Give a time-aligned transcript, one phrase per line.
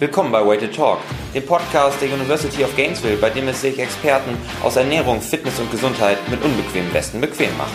[0.00, 1.00] Willkommen bei Way to Talk,
[1.34, 5.72] dem Podcast der University of Gainesville, bei dem es sich Experten aus Ernährung, Fitness und
[5.72, 7.74] Gesundheit mit unbequemen Westen bequem machen.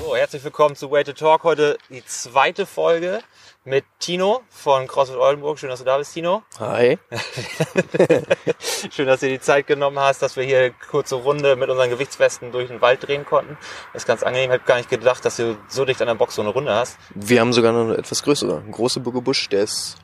[0.00, 1.44] So, herzlich willkommen zu Way to Talk.
[1.44, 3.20] Heute die zweite Folge
[3.64, 5.60] mit Tino von CrossFit Oldenburg.
[5.60, 6.42] Schön, dass du da bist, Tino.
[6.58, 6.98] Hi.
[8.90, 11.70] Schön, dass du dir die Zeit genommen hast, dass wir hier eine kurze Runde mit
[11.70, 13.56] unseren Gewichtswesten durch den Wald drehen konnten.
[13.92, 14.50] Das ist ganz angenehm.
[14.50, 16.74] Ich habe gar nicht gedacht, dass du so dicht an der Box so eine Runde
[16.74, 16.98] hast.
[17.14, 18.64] Wir haben sogar noch eine etwas größere.
[18.66, 19.96] Ein großer Bugebusch, der ist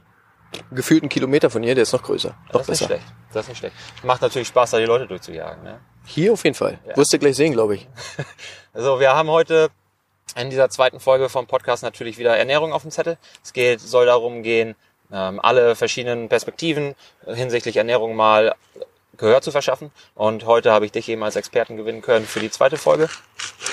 [0.71, 2.31] gefühlt einen Kilometer von hier, der ist noch größer.
[2.53, 3.05] Noch das ist nicht schlecht.
[3.33, 3.77] Das ist nicht schlecht.
[4.03, 5.63] Macht natürlich Spaß, da die Leute durchzujagen.
[5.63, 5.81] Ne?
[6.07, 6.79] Hier auf jeden Fall.
[6.87, 6.97] Ja.
[6.97, 7.89] Wirst du gleich sehen, glaube ich.
[8.75, 9.71] Also wir haben heute
[10.37, 13.19] in dieser zweiten Folge vom Podcast natürlich wieder Ernährung auf dem Zettel.
[13.43, 14.77] Es geht, soll darum gehen,
[15.11, 16.95] ähm, alle verschiedenen Perspektiven
[17.27, 18.55] hinsichtlich Ernährung mal
[19.17, 19.91] Gehör zu verschaffen.
[20.15, 23.09] Und heute habe ich dich eben als Experten gewinnen können für die zweite Folge.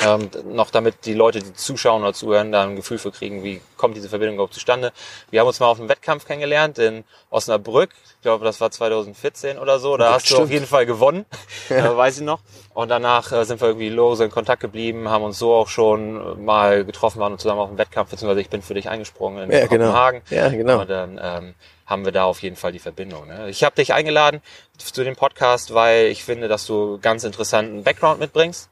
[0.04, 3.62] Ähm, noch damit die Leute, die zuschauen oder zuhören, da ein Gefühl für kriegen, wie
[3.78, 4.92] kommt diese Verbindung überhaupt zustande.
[5.32, 7.92] Wir haben uns mal auf einem Wettkampf kennengelernt in Osnabrück.
[8.18, 9.98] Ich glaube, das war 2014 oder so.
[9.98, 10.40] Da das hast stimmt.
[10.40, 11.26] du auf jeden Fall gewonnen,
[11.70, 11.94] ja.
[11.94, 12.40] äh, weiß ich noch.
[12.74, 16.44] Und danach äh, sind wir irgendwie lose in Kontakt geblieben, haben uns so auch schon
[16.44, 19.66] mal getroffen, waren zusammen auf dem Wettkampf, beziehungsweise ich bin für dich eingesprungen in ja,
[19.66, 19.86] genau.
[19.86, 20.22] Kopenhagen.
[20.30, 20.42] Genau.
[20.42, 20.82] Ja, genau.
[20.82, 23.28] Und dann ähm, haben wir da auf jeden Fall die Verbindung.
[23.28, 23.50] Ne?
[23.50, 24.42] Ich habe dich eingeladen
[24.78, 28.70] zu dem Podcast, weil ich finde, dass du ganz interessanten Background mitbringst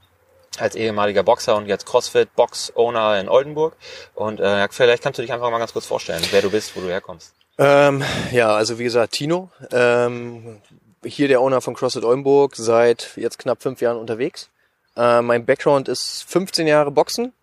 [0.59, 3.75] als ehemaliger Boxer und jetzt CrossFit Box Owner in Oldenburg.
[4.13, 6.81] Und äh, vielleicht kannst du dich einfach mal ganz kurz vorstellen, wer du bist, wo
[6.81, 7.33] du herkommst.
[7.57, 9.49] Ähm, ja, also wie gesagt, Tino.
[9.71, 10.61] Ähm,
[11.05, 14.49] hier der Owner von CrossFit Oldenburg, seit jetzt knapp fünf Jahren unterwegs.
[14.95, 17.33] Äh, mein Background ist 15 Jahre Boxen,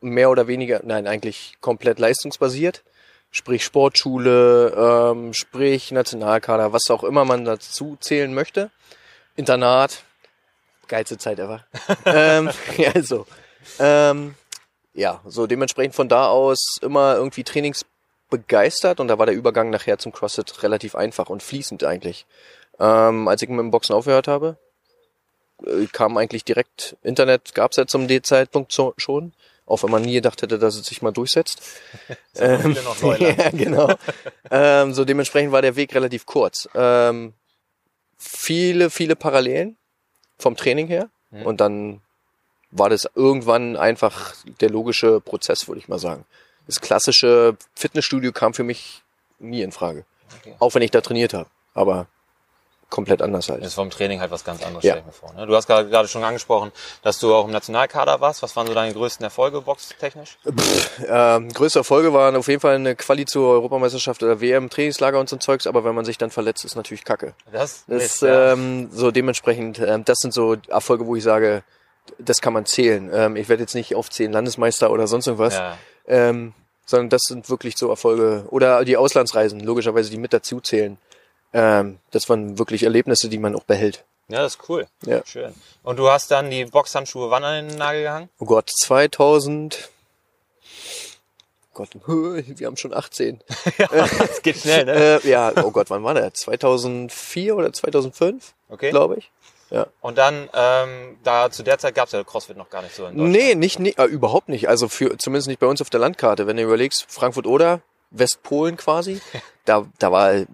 [0.00, 2.82] mehr oder weniger, nein, eigentlich komplett leistungsbasiert
[3.34, 8.70] sprich Sportschule, ähm, sprich Nationalkader, was auch immer man dazu zählen möchte.
[9.34, 10.04] Internat,
[10.88, 11.64] geilste Zeit ever.
[12.06, 13.26] ähm, ja, also,
[13.78, 14.34] ähm,
[14.94, 19.98] ja, so dementsprechend von da aus immer irgendwie trainingsbegeistert und da war der Übergang nachher
[19.98, 22.26] zum CrossFit relativ einfach und fließend eigentlich.
[22.78, 24.56] Ähm, als ich mit dem Boxen aufgehört habe,
[25.64, 29.32] äh, kam eigentlich direkt Internet, gab's ja zum D-Zeitpunkt schon
[29.66, 31.62] auch wenn man nie gedacht hätte, dass es sich mal durchsetzt.
[32.36, 32.76] ähm,
[33.18, 33.94] ja, genau.
[34.50, 36.68] ähm, so dementsprechend war der Weg relativ kurz.
[36.74, 37.32] Ähm,
[38.18, 39.76] viele, viele Parallelen
[40.38, 41.42] vom Training her mhm.
[41.42, 42.00] und dann
[42.70, 46.24] war das irgendwann einfach der logische Prozess, würde ich mal sagen.
[46.66, 49.02] Das klassische Fitnessstudio kam für mich
[49.38, 50.04] nie in Frage.
[50.40, 50.54] Okay.
[50.58, 51.48] Auch wenn ich da trainiert habe.
[51.74, 52.08] Aber
[52.94, 53.60] komplett anders halt.
[53.60, 54.92] Das ist vom Training halt was ganz anderes, ja.
[54.92, 55.34] stell ich mir vor.
[55.34, 55.48] Ne?
[55.48, 56.70] Du hast gerade schon angesprochen,
[57.02, 58.40] dass du auch im Nationalkader warst.
[58.44, 60.38] Was waren so deine größten Erfolge boxtechnisch?
[61.08, 65.28] ähm, größte Erfolge waren auf jeden Fall eine Quali zur Europameisterschaft oder WM, Trainingslager und
[65.28, 67.34] so ein Zeugs, aber wenn man sich dann verletzt, ist natürlich Kacke.
[67.50, 71.64] Das, das ist ähm, so dementsprechend, ähm, das sind so Erfolge, wo ich sage,
[72.20, 73.10] das kann man zählen.
[73.12, 75.54] Ähm, ich werde jetzt nicht aufzählen, Landesmeister oder sonst irgendwas.
[75.54, 75.78] Ja.
[76.06, 76.54] Ähm,
[76.86, 78.44] sondern das sind wirklich so Erfolge.
[78.50, 80.98] Oder die Auslandsreisen, logischerweise, die mit dazu zählen
[81.54, 84.04] ähm, das waren wirklich Erlebnisse, die man auch behält.
[84.28, 84.86] Ja, das ist cool.
[85.06, 85.24] Ja.
[85.24, 85.54] Schön.
[85.82, 88.28] Und du hast dann die Boxhandschuhe wann an den Nagel gehangen?
[88.38, 89.90] Oh Gott, 2000.
[91.74, 93.40] Gott, wir haben schon 18.
[93.78, 95.20] ja, das geht schnell, ne?
[95.22, 96.34] Äh, ja, oh Gott, wann war der?
[96.34, 98.54] 2004 oder 2005?
[98.68, 98.90] Okay.
[98.90, 99.30] Glaube ich.
[99.70, 99.86] Ja.
[100.00, 103.06] Und dann, ähm, da zu der Zeit gab es ja CrossFit noch gar nicht so
[103.06, 103.32] in Deutschland.
[103.32, 104.68] Nee, nicht, nicht äh, überhaupt nicht.
[104.68, 106.46] Also für zumindest nicht bei uns auf der Landkarte.
[106.46, 107.80] Wenn du überlegst, Frankfurt oder
[108.14, 109.20] Westpolen quasi.
[109.66, 110.44] Da, da war,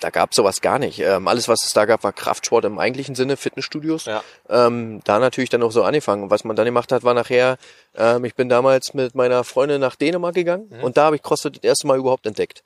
[0.00, 0.98] da gab sowas gar nicht.
[0.98, 4.04] Ähm, alles, was es da gab, war Kraftsport im eigentlichen Sinne, Fitnessstudios.
[4.04, 4.22] Ja.
[4.50, 6.24] Ähm, da natürlich dann auch so angefangen.
[6.24, 7.56] Und was man dann gemacht hat, war nachher,
[7.96, 10.84] ähm, ich bin damals mit meiner Freundin nach Dänemark gegangen mhm.
[10.84, 12.62] und da habe ich CrossFit das erste Mal überhaupt entdeckt.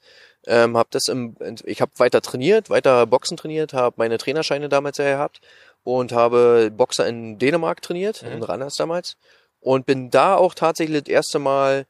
[0.49, 4.99] Ähm, hab das im, ich habe weiter trainiert, weiter Boxen trainiert, habe meine Trainerscheine damals
[4.99, 5.41] ja gehabt
[5.85, 8.33] und habe Boxer in Dänemark trainiert, mhm.
[8.33, 9.17] in Randers damals
[9.61, 11.87] und bin da auch tatsächlich das erste Mal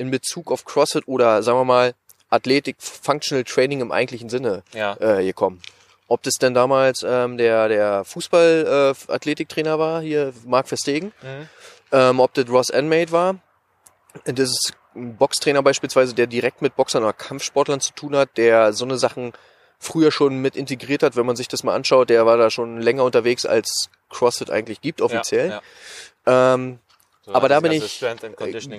[0.00, 1.94] in Bezug auf CrossFit oder sagen wir mal
[2.30, 4.96] Athletik, Functional Training im eigentlichen Sinne ja.
[4.98, 5.60] äh, gekommen.
[6.08, 11.48] Ob das denn damals ähm, der, der Fußball-Athletiktrainer äh, war, hier Marc Verstegen, mhm.
[11.92, 13.36] ähm, ob das Ross Enmade war.
[14.24, 18.72] Das ist ein Boxtrainer beispielsweise, der direkt mit Boxern oder Kampfsportlern zu tun hat, der
[18.72, 19.32] so eine Sachen
[19.78, 22.80] früher schon mit integriert hat, wenn man sich das mal anschaut, der war da schon
[22.80, 25.48] länger unterwegs, als CrossFit eigentlich gibt, offiziell.
[25.48, 25.62] Ja,
[26.26, 26.54] ja.
[26.54, 26.80] Ähm,
[27.22, 28.00] so, aber da bin ich.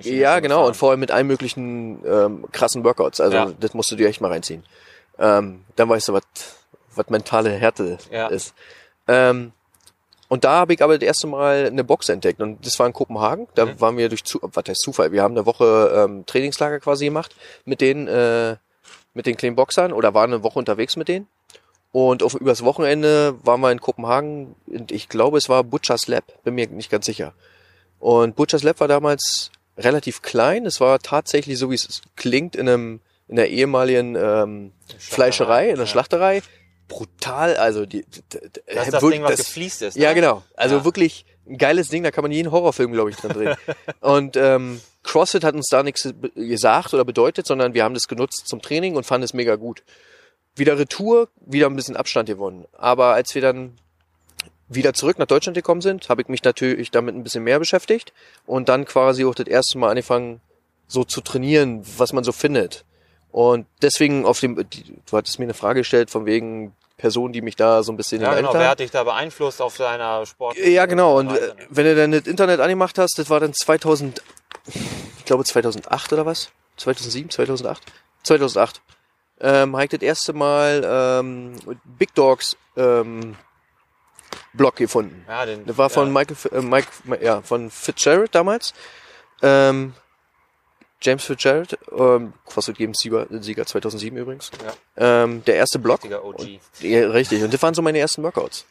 [0.04, 3.22] Ja, genau, und vor allem mit allen möglichen ähm, krassen Workouts.
[3.22, 3.52] Also ja.
[3.60, 4.64] das musst du dir echt mal reinziehen.
[5.20, 6.24] Ähm, dann weißt du, was
[6.96, 8.28] was mentale Härte ja.
[8.28, 8.54] ist.
[9.08, 9.52] Ähm,
[10.28, 12.94] und da habe ich aber das erste Mal eine Box entdeckt und das war in
[12.94, 13.48] Kopenhagen.
[13.54, 13.82] Da mhm.
[13.82, 15.12] waren wir durch zu, was heißt Zufall.
[15.12, 17.36] Wir haben eine Woche ähm, Trainingslager quasi gemacht
[17.66, 18.56] mit den äh,
[19.14, 21.28] mit den kleinen Boxern oder waren eine Woche unterwegs mit denen.
[21.92, 24.56] Und auf übers Wochenende waren wir in Kopenhagen.
[24.68, 26.24] Und ich glaube, es war Butcher's Lab.
[26.44, 27.34] Bin mir nicht ganz sicher.
[28.02, 30.66] Und Butcher's Lab war damals relativ klein.
[30.66, 35.76] Es war tatsächlich so, wie es klingt, in einem, in der ehemaligen ähm, Fleischerei, in
[35.78, 35.92] der ja.
[35.92, 36.42] Schlachterei.
[36.88, 39.96] Brutal, also die, d- d- Das ist das Ding, was das- gefliest ist.
[39.98, 40.16] Ja, ne?
[40.16, 40.44] genau.
[40.58, 40.84] Also Ja.
[40.86, 43.56] wirklich ein geiles Ding, da kann man jeden Horrorfilm, glaube ich, drin drehen.
[44.02, 48.48] und ähm, CrossFit hat uns da nichts gesagt oder bedeutet, sondern wir haben das genutzt
[48.48, 49.84] zum Training und fanden es mega gut.
[50.56, 52.66] Wieder Retour, wieder ein bisschen Abstand gewonnen.
[52.74, 53.78] Aber als wir dann
[54.74, 58.14] wieder zurück nach Deutschland gekommen sind, habe ich mich natürlich damit ein bisschen mehr beschäftigt
[58.46, 60.42] und dann quasi auch das erste Mal angefangen,
[60.88, 62.86] so zu trainieren, was man so findet.
[63.32, 67.56] Und deswegen auf dem, du hattest mir eine Frage gestellt von wegen Personen, die mich
[67.56, 68.54] da so ein bisschen Ja, genau.
[68.54, 70.58] Wer hat dich da beeinflusst auf deiner Sport?
[70.58, 71.18] ja, genau.
[71.18, 71.66] Und Reise, ne?
[71.70, 74.22] wenn du dann das Internet angemacht hast, das war dann 2000,
[74.68, 76.52] ich glaube 2008 oder was?
[76.78, 77.82] 2007, 2008?
[78.24, 78.82] 2008.
[79.40, 81.56] Ähm, habe ich das erste Mal ähm,
[81.98, 83.36] Big Dogs ähm,
[84.54, 85.26] Blog gefunden.
[85.28, 86.88] Ja, den, Das war von ja, Michael, äh, Mike,
[87.22, 88.74] ja, von Fitzgerald damals.
[89.42, 89.94] Ähm,
[91.02, 94.52] James Fitzgerald, ähm, CrossFit Games Sieger, Sieger 2007 übrigens.
[94.98, 96.04] Ähm, der erste Blog.
[96.04, 96.60] richtiger OG.
[96.80, 97.44] Ja, richtig.
[97.44, 98.66] Und das waren so meine ersten Workouts.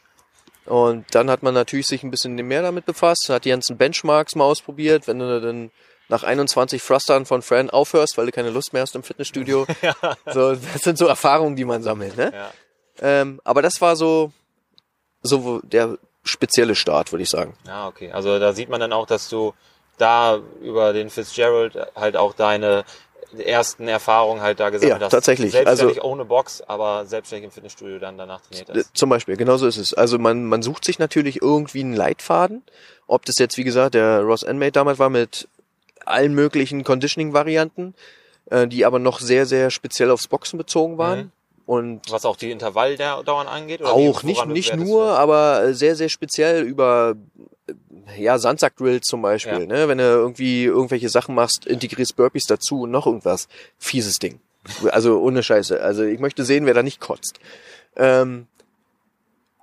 [0.67, 4.37] Und dann hat man natürlich sich ein bisschen mehr damit befasst, hat die ganzen Benchmarks
[4.37, 5.09] mal ausprobiert.
[5.09, 5.71] Wenn du dann
[6.09, 9.67] nach 21 Thrustern von Fran aufhörst, weil du keine Lust mehr hast im Fitnessstudio.
[10.27, 12.17] so, das sind so Erfahrungen, die man sammelt.
[12.17, 12.33] Ne?
[12.33, 12.53] Ja.
[13.01, 14.33] Ähm, aber das war so,
[15.23, 17.55] so der spezielle Start, würde ich sagen.
[17.67, 18.11] Ja, okay.
[18.13, 19.55] Also da sieht man dann auch, dass du
[19.99, 22.85] da über den Fitzgerald halt auch deine
[23.39, 25.13] ersten Erfahrungen halt da gesammelt Ja, hast.
[25.13, 25.53] tatsächlich.
[25.53, 28.97] Selbstständig Also- ohne Box, aber selbstständig im Fitnessstudio dann danach trainiert hast.
[28.97, 29.95] Zum Beispiel, genau so ist es.
[29.95, 32.63] Also man, man sucht sich natürlich irgendwie einen Leitfaden.
[33.07, 35.49] Ob das jetzt, wie gesagt, der Ross Enmate damals war mit
[36.07, 37.95] allen möglichen Conditioning-Varianten,
[38.47, 41.19] äh, die aber noch sehr, sehr speziell aufs Boxen bezogen waren.
[41.19, 41.33] Mhm.
[41.71, 43.81] Und Was auch die Intervalldauern angeht?
[43.81, 47.15] Oder auch nicht, nicht nur, aber sehr, sehr speziell über
[47.69, 49.67] äh, ja, Sandsack-Drills zum Beispiel, Ja.
[49.67, 49.87] ne?
[49.87, 53.47] Wenn du irgendwie irgendwelche Sachen machst, integrierst Burpees dazu und noch irgendwas.
[53.79, 54.41] Fieses Ding.
[54.91, 55.81] Also ohne Scheiße.
[55.81, 57.39] Also ich möchte sehen, wer da nicht kotzt.
[57.95, 58.49] Ähm,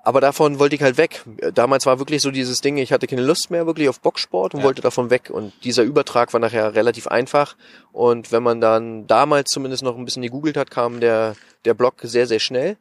[0.07, 1.23] aber davon wollte ich halt weg.
[1.53, 4.61] Damals war wirklich so dieses Ding, ich hatte keine Lust mehr wirklich auf Boxsport und
[4.61, 4.65] Ja.
[4.65, 5.29] wollte davon weg.
[5.29, 7.57] Und dieser Übertrag war nachher relativ einfach.
[7.91, 11.95] Und wenn man dann damals zumindest noch ein bisschen gegoogelt hat, kam der, der Blog
[12.03, 12.77] sehr, sehr schnell.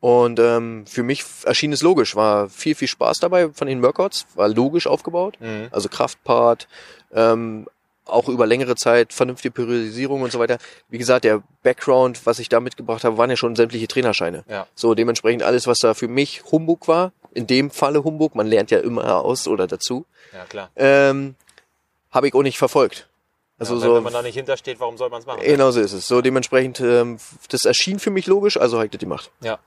[0.00, 4.26] Und ähm, für mich erschien es logisch, war viel, viel Spaß dabei von den Workouts,
[4.34, 5.68] war logisch aufgebaut, Mhm.
[5.70, 6.68] also Kraftpart,
[7.14, 7.66] ähm,
[8.06, 10.58] auch über längere Zeit vernünftige Periodisierung und so weiter.
[10.88, 14.44] Wie gesagt, der Background, was ich da mitgebracht habe, waren ja schon sämtliche Trainerscheine.
[14.48, 14.66] Ja.
[14.74, 18.70] So dementsprechend alles, was da für mich Humbug war, in dem Falle Humbug, man lernt
[18.70, 20.70] ja immer aus oder dazu, Ja, klar.
[20.76, 21.34] ähm,
[22.10, 23.08] habe ich auch nicht verfolgt.
[23.58, 25.40] Also ja, wenn, so, wenn man da nicht hintersteht, warum soll man es machen?
[25.42, 26.06] genau so ist es.
[26.06, 27.18] So dementsprechend, ähm,
[27.48, 29.30] das erschien für mich logisch, also habe ich das gemacht.
[29.40, 29.58] Ja.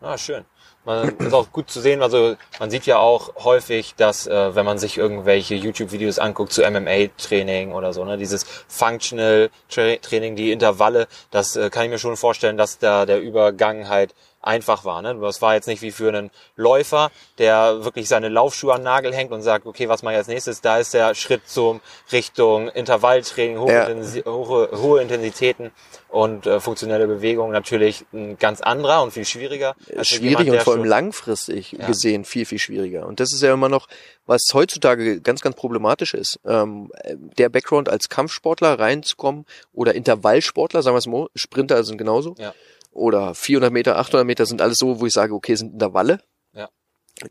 [0.00, 0.44] Ah, schön.
[0.86, 4.64] Man ist auch gut zu sehen, also man sieht ja auch häufig, dass äh, wenn
[4.64, 10.52] man sich irgendwelche YouTube-Videos anguckt zu MMA-Training oder so, ne, dieses Functional Tra Training, die
[10.52, 14.14] Intervalle, das äh, kann ich mir schon vorstellen, dass da der Übergang halt
[14.46, 15.02] einfach war.
[15.02, 15.14] Ne?
[15.20, 19.14] Das war jetzt nicht wie für einen Läufer, der wirklich seine Laufschuhe an den Nagel
[19.14, 20.60] hängt und sagt, okay, was mache ich als nächstes?
[20.60, 21.80] Da ist der Schritt zum
[22.12, 23.84] Richtung Intervalltraining, hohe, Ja.
[23.84, 25.72] Intensi hohe, hohe Intensitäten
[26.08, 29.74] und äh, funktionelle Bewegung natürlich ein ganz anderer und viel schwieriger.
[29.86, 31.86] für schwierig jemand, und vor allem langfristig Ja.
[31.86, 33.06] gesehen viel, viel schwieriger.
[33.06, 33.88] Und das ist ja immer noch,
[34.26, 36.38] was heutzutage ganz, ganz problematisch ist.
[36.46, 36.90] Ähm,
[37.38, 42.34] der Background als Kampfsportler reinzukommen oder Intervallsportler, sagen wir es mal, Sprinter sind genauso.
[42.38, 42.54] Ja.
[42.96, 46.20] Oder 400 Meter, 800 Meter sind alles so, wo ich sage, okay, sind Intervalle.
[46.54, 46.70] Ja.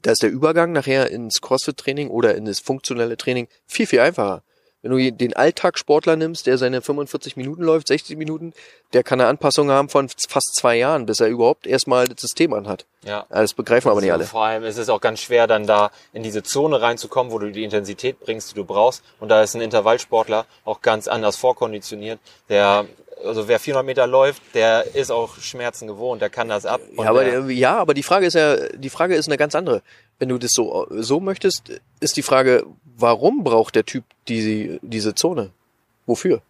[0.01, 4.43] Da ist der Übergang nachher ins CrossFit-Training oder in das funktionelle Training viel, viel einfacher.
[4.85, 8.53] Wenn du den Alltagssportler nimmst, der seine 45 Minuten läuft, 60 Minuten,
[8.93, 12.53] der kann eine Anpassung haben von fast zwei Jahren, bis er überhaupt erstmal das System
[12.53, 12.85] anhat.
[13.03, 13.25] Ja.
[13.29, 14.29] Das begreifen aber nicht Also alle.
[14.29, 17.51] Vor allem ist es auch ganz schwer, dann da in diese Zone reinzukommen, wo du
[17.51, 19.03] die Intensität bringst, die du brauchst.
[19.19, 22.19] Und da ist ein Intervallsportler auch ganz anders vorkonditioniert.
[22.49, 22.85] Der,
[23.23, 26.81] also wer 400 Meter läuft, der ist auch Schmerzen gewohnt, der kann das ab.
[26.97, 29.81] Ja aber, ja, aber die Frage ist ja, die Frage ist eine ganz andere.
[30.19, 32.65] Wenn du das so, so möchtest, ist die Frage,
[32.97, 35.51] warum braucht der Typ diese, diese Zone?
[36.05, 36.41] Wofür?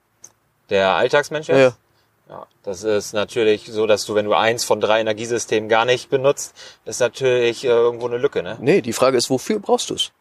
[0.69, 1.73] der Alltagsmensch Ja, jetzt?
[1.73, 1.77] ja.
[2.27, 6.09] Ja, das ist natürlich so, dass du, wenn du eins von drei Energiesystemen gar nicht
[6.09, 8.57] benutzt, ist natürlich äh, irgendwo eine Lücke, ne?
[8.59, 10.11] Nee, die Frage ist, wofür brauchst du es?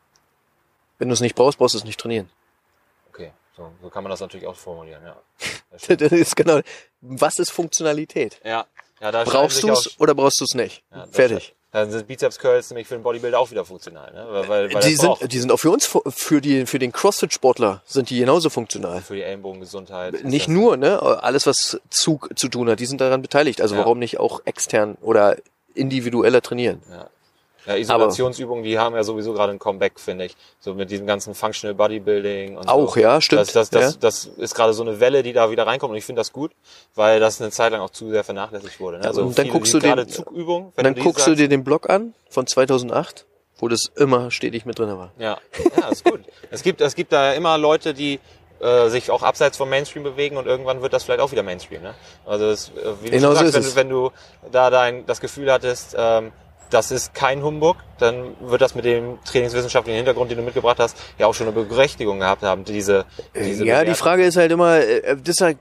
[0.98, 2.28] Wenn du es nicht brauchst, brauchst du es nicht trainieren.
[3.08, 5.16] Okay, so, so kann man das natürlich auch formulieren, ja.
[5.74, 5.86] Das.
[5.98, 6.60] Das ist genau.
[7.00, 8.40] Was ist Funktionalität?
[8.44, 8.66] ja,
[9.00, 10.82] ja da Brauchst du es oder brauchst du es nicht?
[10.90, 11.54] Ja, Fertig.
[11.72, 14.26] Dann sind Bizeps Curls nämlich für den Bodybuilder auch wieder funktional, ne?
[14.30, 16.92] Weil, weil, weil Die braucht sind, die sind auch für uns, für die, für den
[16.92, 19.02] CrossFit-Sportler sind die genauso funktional.
[19.02, 20.22] für die Ellenbogengesundheit.
[20.22, 21.02] Nicht nur, ne?
[21.02, 23.60] Alles, was Zug zu tun hat, die sind daran beteiligt.
[23.60, 23.80] Also Ja.
[23.80, 25.36] warum nicht auch extern oder
[25.74, 26.80] individueller trainieren?
[26.88, 27.10] Ja.
[27.66, 30.36] Ja, Isolationsübungen, die haben ja sowieso gerade ein Comeback, finde ich.
[30.60, 33.00] So mit diesem ganzen Functional Bodybuilding und Auch, so.
[33.00, 33.40] ja, stimmt.
[33.42, 33.98] Das, das, das, Ja.
[34.00, 36.52] das ist gerade so eine Welle, die da wieder reinkommt und ich finde das gut,
[36.94, 38.98] weil das eine Zeit lang auch zu sehr vernachlässigt wurde.
[38.98, 39.04] Ne?
[39.06, 41.64] Also und dann viele, guckst du den- Und dann du guckst du sagst, dir den
[41.64, 43.26] Blog an von 2008,
[43.58, 45.12] wo das immer stetig mit drin war.
[45.18, 45.38] Ja,
[45.80, 46.20] ja, ist gut.
[46.50, 48.20] es gibt, es gibt da immer Leute, die
[48.60, 51.82] äh, sich auch abseits vom Mainstream bewegen und irgendwann wird das vielleicht auch wieder Mainstream.
[51.82, 51.94] Ne?
[52.24, 54.04] Also es, äh, wie du Genau so sagst, ist wenn, du,
[54.42, 56.32] wenn du da dein, das Gefühl hattest, ähm,
[56.74, 60.96] das ist kein Humbug, dann wird das mit dem trainingswissenschaftlichen Hintergrund, den du mitgebracht hast,
[61.18, 63.94] ja auch schon eine Berechtigung gehabt haben, diese, diese ja, die.
[63.94, 65.58] Frage ist halt immer, äh, das ist halt,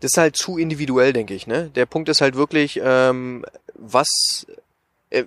[0.00, 1.46] das ist halt zu individuell, denke ich.
[1.48, 1.70] Ne?
[1.74, 4.46] Der Punkt ist halt wirklich, ähm, was,
[5.10, 5.24] äh,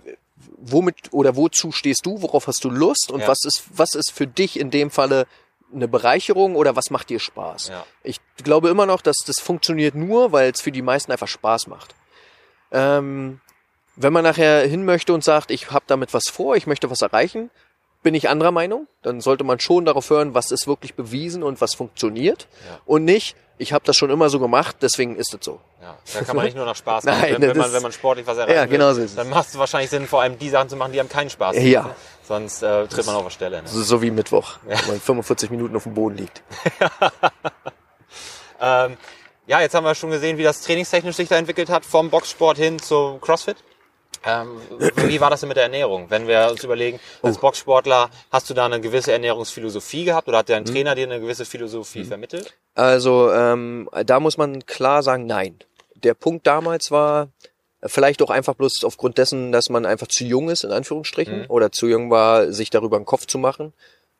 [0.57, 3.27] womit oder wozu stehst du, worauf hast du Lust und Ja.
[3.27, 5.27] was ist, was ist für dich in dem Falle
[5.73, 7.67] eine Bereicherung oder was macht dir Spaß?
[7.67, 7.85] Ja.
[8.03, 11.67] Ich glaube immer noch, dass das funktioniert nur, weil es für die meisten einfach Spaß
[11.67, 11.95] macht.
[12.71, 13.41] Ähm,
[13.95, 17.01] wenn man nachher hin möchte und sagt, ich habe damit was vor, ich möchte was
[17.01, 17.49] erreichen,
[18.03, 18.87] bin ich anderer Meinung.
[19.01, 22.47] Dann sollte man schon darauf hören, was ist wirklich bewiesen und was funktioniert.
[22.69, 22.79] Ja.
[22.85, 25.59] Und nicht, ich habe das schon immer so gemacht, deswegen ist es so.
[25.81, 27.19] Ja, da kann man nicht nur nach Spaß machen.
[27.21, 29.47] Nein, wenn, wenn, man, wenn man sportlich was erreichen Ja, will, genau so dann macht
[29.47, 31.83] es wahrscheinlich Sinn, vor allem die Sachen zu machen, die einem keinen Spaß Ja.
[31.83, 31.95] machen.
[32.27, 33.61] Sonst äh, tritt man auf der Stelle.
[33.61, 33.67] Ne?
[33.67, 36.43] So, so wie Mittwoch, wenn man 45 Minuten auf dem Boden liegt.
[38.61, 38.97] Ähm,
[39.47, 42.57] ja, jetzt haben wir schon gesehen, wie das trainingstechnisch sich da entwickelt hat, vom Boxsport
[42.57, 43.57] hin zum CrossFit.
[44.25, 44.59] Ähm,
[45.07, 46.05] wie war das denn mit der Ernährung?
[46.09, 47.27] Wenn wir uns überlegen, Oh.
[47.27, 51.19] als Boxsportler, hast du da eine gewisse Ernährungsphilosophie gehabt oder hat dein Trainer dir eine
[51.19, 52.53] gewisse Philosophie vermittelt?
[52.73, 55.59] Also ähm, da muss man klar sagen, nein.
[56.03, 57.29] Der Punkt damals war
[57.81, 61.41] äh, vielleicht auch einfach bloß aufgrund dessen, dass man einfach zu jung ist, in Anführungsstrichen,
[61.41, 61.45] Mhm.
[61.49, 63.73] oder zu jung war, sich darüber einen Kopf zu machen,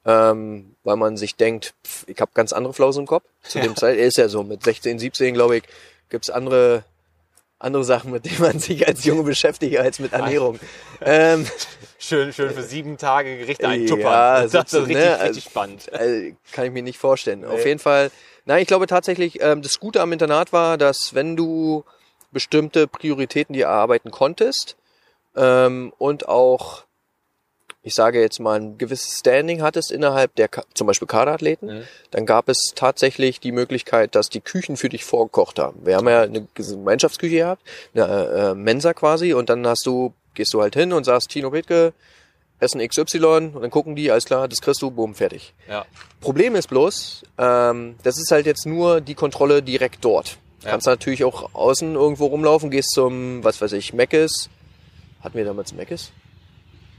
[0.05, 3.23] ähm, weil man sich denkt, pff, ich habe ganz andere Flausen im Kopf.
[3.43, 5.63] Zu dem Zeit ist ja so, mit 16, 17, glaube ich,
[6.09, 6.83] gibt's andere
[7.59, 10.59] andere Sachen, mit denen man sich als Junge beschäftigt, als mit Ernährung.
[11.01, 11.45] ähm,
[11.97, 14.03] Schön, schön für sieben Tage Gerichte eintuppern.
[14.03, 15.91] Ja, das ist so, richtig, ne, richtig spannend.
[15.91, 17.43] äh, kann ich mir nicht vorstellen.
[17.45, 18.11] Auf jeden Fall.
[18.45, 21.83] Nein, ich glaube tatsächlich, ähm, das Gute am Internat war, dass wenn du
[22.31, 24.75] bestimmte Prioritäten dir erarbeiten konntest
[25.35, 26.84] ähm, und auch,
[27.87, 31.83] ich sage jetzt mal, ein gewisses Standing hattest innerhalb der, zum Beispiel Kaderathleten, Mhm.
[32.09, 35.85] dann gab es tatsächlich die Möglichkeit, dass die Küchen für dich vorgekocht haben.
[35.85, 37.61] Wir haben ja eine Gemeinschaftsküche gehabt,
[37.93, 38.05] eine
[38.51, 41.93] äh, Mensa quasi, und dann hast du, gehst du halt hin und sagst, Tino Petke,
[42.59, 45.53] Essen XY, und dann gucken die, alles klar, das kriegst du, boom, fertig.
[45.69, 45.85] Ja.
[46.21, 50.37] Problem ist bloß, ähm, das ist halt jetzt nur die Kontrolle direkt dort.
[50.61, 50.71] Du Ja.
[50.71, 54.49] kannst natürlich auch außen irgendwo rumlaufen, gehst zum, was weiß ich, Meckes.
[55.21, 56.11] Hatten wir damals Meckes?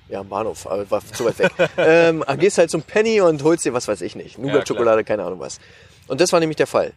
[0.08, 1.52] Ja, am Bahnhof, aber war zu weit weg.
[1.76, 5.40] ähm, gehst halt zum Penny und holst dir, was weiß ich nicht, Nougat-Schokolade, keine Ahnung
[5.40, 5.58] was.
[6.06, 6.92] Und das war nämlich der Fall.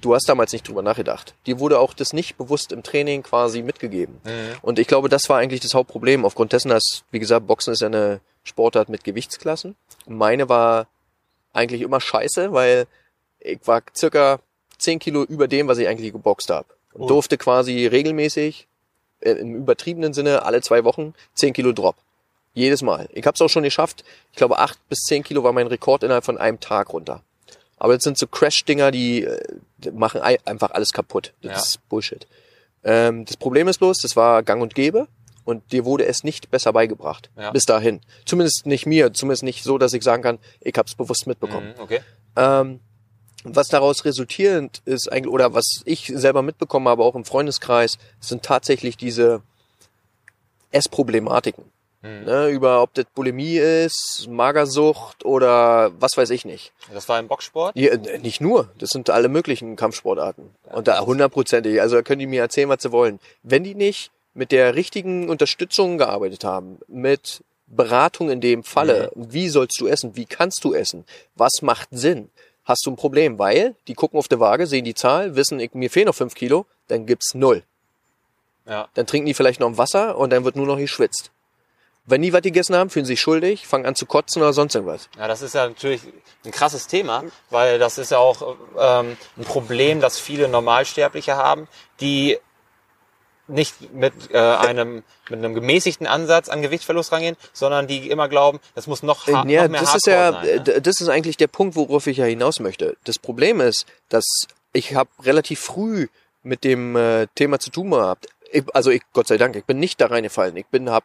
[0.00, 1.34] Du hast damals nicht drüber nachgedacht.
[1.46, 4.20] Dir wurde auch das nicht bewusst im Training quasi mitgegeben.
[4.24, 4.30] Mhm.
[4.62, 6.24] Und ich glaube, das war eigentlich das Hauptproblem.
[6.24, 9.74] Aufgrund dessen, dass, wie gesagt, Boxen ist ja eine Sportart mit Gewichtsklassen.
[10.06, 10.86] Meine war
[11.52, 12.86] eigentlich immer scheiße, weil
[13.40, 14.38] ich war circa
[14.78, 16.66] 10 Kilo über dem, was ich eigentlich geboxt habe.
[16.92, 17.06] Und Oh.
[17.08, 18.66] durfte quasi regelmäßig,
[19.20, 21.96] äh, im übertriebenen Sinne, alle zwei Wochen 10 Kilo Drop.
[22.56, 23.08] Jedes Mal.
[23.12, 24.02] Ich habe es auch schon geschafft.
[24.32, 27.22] Ich glaube, 8 bis 10 Kilo war mein Rekord innerhalb von einem Tag runter.
[27.76, 29.38] Aber das sind so Crash-Dinger, die, äh,
[29.78, 31.34] die machen ei- einfach alles kaputt.
[31.42, 31.58] Das Ja.
[31.58, 32.26] ist Bullshit.
[32.82, 35.06] Ähm, das Problem ist bloß, das war gang und gäbe
[35.44, 37.28] und dir wurde es nicht besser beigebracht.
[37.36, 37.50] Ja.
[37.50, 38.00] Bis dahin.
[38.24, 39.12] Zumindest nicht mir.
[39.12, 41.74] Zumindest nicht so, dass ich sagen kann, ich habe es bewusst mitbekommen.
[41.76, 42.00] Mhm, okay.
[42.36, 42.80] Ähm,
[43.44, 48.42] was daraus resultierend ist eigentlich, oder was ich selber mitbekommen habe, auch im Freundeskreis, sind
[48.42, 49.42] tatsächlich diese
[50.70, 51.64] Essproblematiken.
[52.02, 52.24] Mhm.
[52.24, 56.72] Ne, über ob das Bulimie ist, Magersucht oder was weiß ich nicht.
[56.92, 57.76] Das war im Boxsport?
[57.76, 60.50] Ja, nicht nur, das sind alle möglichen Kampfsportarten.
[60.72, 63.18] Und da hundertprozentig, also da können die mir erzählen, was sie wollen.
[63.42, 69.48] Wenn die nicht mit der richtigen Unterstützung gearbeitet haben, mit Beratung in dem Falle, wie
[69.48, 72.30] sollst du essen, wie kannst du essen, was macht Sinn,
[72.64, 75.74] hast du ein Problem, weil die gucken auf der Waage, sehen die Zahl, wissen, ich,
[75.74, 77.62] mir fehlen noch fünf Kilo, dann gibt's null.
[78.66, 78.88] Ja.
[78.94, 81.30] Dann trinken die vielleicht noch ein Wasser und dann wird nur noch geschwitzt.
[82.06, 84.74] Wenn die was gegessen haben, fühlen sie sich schuldig, fangen an zu kotzen oder sonst
[84.74, 85.08] irgendwas.
[85.18, 86.02] Ja, das ist ja natürlich
[86.44, 91.66] ein krasses Thema, weil das ist ja auch ähm, ein Problem, das viele Normalsterbliche haben,
[92.00, 92.38] die
[93.48, 98.60] nicht mit äh, einem mit einem gemäßigten Ansatz an Gewichtsverlust rangehen, sondern die immer glauben,
[98.74, 100.62] das muss noch, ha Ja, noch mehr das ist ja, sein.
[100.64, 100.80] Ne?
[100.80, 102.96] das ist eigentlich der Punkt, worauf ich ja hinaus möchte.
[103.04, 104.24] Das Problem ist, dass
[104.72, 106.08] ich habe relativ früh
[106.42, 108.28] mit dem äh, Thema zu tun gehabt.
[108.52, 110.56] Ich, also ich, Gott sei Dank, ich bin nicht da reingefallen.
[110.56, 111.04] Ich bin, hab,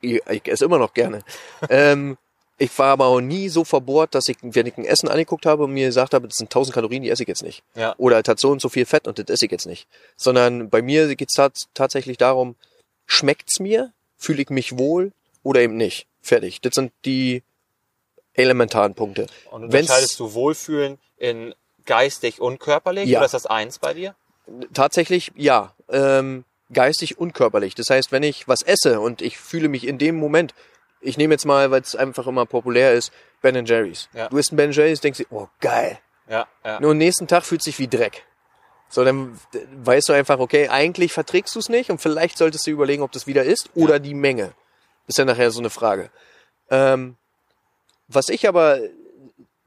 [0.00, 1.20] ich, ich esse immer noch gerne.
[1.68, 2.16] ähm,
[2.60, 5.64] ich war aber auch nie so verbohrt, dass ich, wenn ich ein Essen angeguckt habe
[5.64, 7.62] und mir gesagt habe, das sind 1000 Kalorien, die esse ich jetzt nicht.
[7.76, 7.94] Ja.
[7.98, 9.86] Oder es hat so und so viel Fett und das esse ich jetzt nicht.
[10.16, 12.56] Sondern bei mir geht's tats tatsächlich darum,
[13.06, 13.92] schmeckt's mir?
[14.16, 15.12] Fühle ich mich wohl?
[15.44, 16.06] oder eben nicht.
[16.20, 16.60] Fertig.
[16.60, 17.42] Das sind die
[18.34, 19.28] elementaren Punkte.
[19.50, 21.54] Und Wenn's- unterscheidest du Wohlfühlen in
[21.86, 23.08] geistig und körperlich?
[23.08, 23.20] Ja.
[23.20, 24.14] Oder ist das eins bei dir?
[24.74, 25.72] Tatsächlich, ja.
[25.88, 27.74] Ähm, geistig und körperlich.
[27.74, 30.54] Das heißt, wenn ich was esse und ich fühle mich in dem Moment,
[31.00, 34.08] ich nehme jetzt mal, weil es einfach immer populär ist, Ben Jerry's.
[34.12, 34.28] Ja.
[34.28, 35.98] Du isst ein Ben Jerry's, denkst dir, oh geil.
[36.28, 36.80] Ja, ja.
[36.80, 38.24] Nur am nächsten Tag fühlt sich wie Dreck.
[38.90, 39.38] So, dann
[39.84, 43.12] weißt du einfach, okay, eigentlich verträgst du es nicht und vielleicht solltest du überlegen, ob
[43.12, 44.52] das wieder ist oder die Menge.
[45.06, 46.10] Ist ja nachher so eine Frage.
[46.70, 47.16] Ähm,
[48.08, 48.80] was ich aber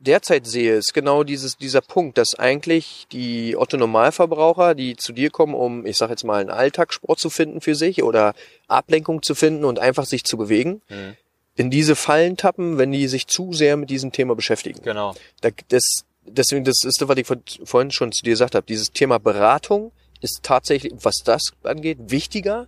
[0.02, 5.54] derzeit sehe, ist genau dieses, dieser Punkt, dass eigentlich die Otto-Normalverbraucher, die zu dir kommen,
[5.54, 8.34] um, ich sag jetzt mal, einen Alltagssport zu finden für sich oder
[8.68, 11.16] Ablenkung zu finden und einfach sich zu bewegen, Mhm.
[11.56, 14.82] in diese Fallen tappen, wenn die sich zu sehr mit diesem Thema beschäftigen.
[14.84, 15.14] Genau.
[15.42, 18.66] Da, das, deswegen, das ist das, was ich vor- vorhin schon zu dir gesagt habe.
[18.66, 19.92] Dieses Thema Beratung
[20.22, 22.68] ist tatsächlich, was das angeht, wichtiger,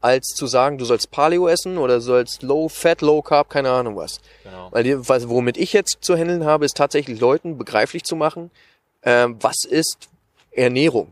[0.00, 3.70] als zu sagen, du sollst Paleo essen oder du sollst Low Fat, Low Carb, keine
[3.70, 4.20] Ahnung was.
[4.44, 4.68] Genau.
[4.70, 8.50] Weil was, womit ich jetzt zu handeln habe, ist tatsächlich Leuten begreiflich zu machen,
[9.02, 10.08] ähm, was ist
[10.52, 11.08] Ernährung?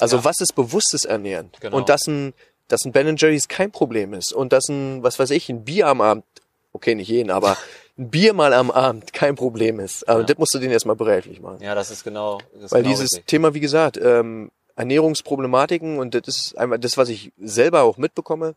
[0.00, 0.24] Also Ja.
[0.24, 1.50] was ist bewusstes Ernähren?
[1.60, 1.76] Genau.
[1.76, 2.32] Und dass ein,
[2.68, 5.88] dass ein Ben Jerry's kein Problem ist und dass ein, was weiß ich, ein Bier
[5.88, 6.24] am Abend,
[6.72, 7.56] okay, nicht jeden, aber
[7.98, 10.08] ein Bier mal am Abend kein Problem ist.
[10.08, 10.26] Aber Ja.
[10.26, 11.62] das musst du denen erstmal begreiflich machen.
[11.62, 12.38] Ja, das ist genau.
[12.60, 13.26] Das Weil genau dieses richtig.
[13.26, 18.54] Thema, wie gesagt, ähm, Ernährungsproblematiken und das ist einmal das, was ich selber auch mitbekomme,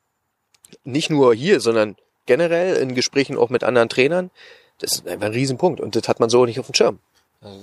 [0.83, 4.31] nicht nur hier, sondern generell in Gesprächen auch mit anderen Trainern,
[4.79, 6.99] das ist einfach ein Riesenpunkt und das hat man so nicht auf dem Schirm.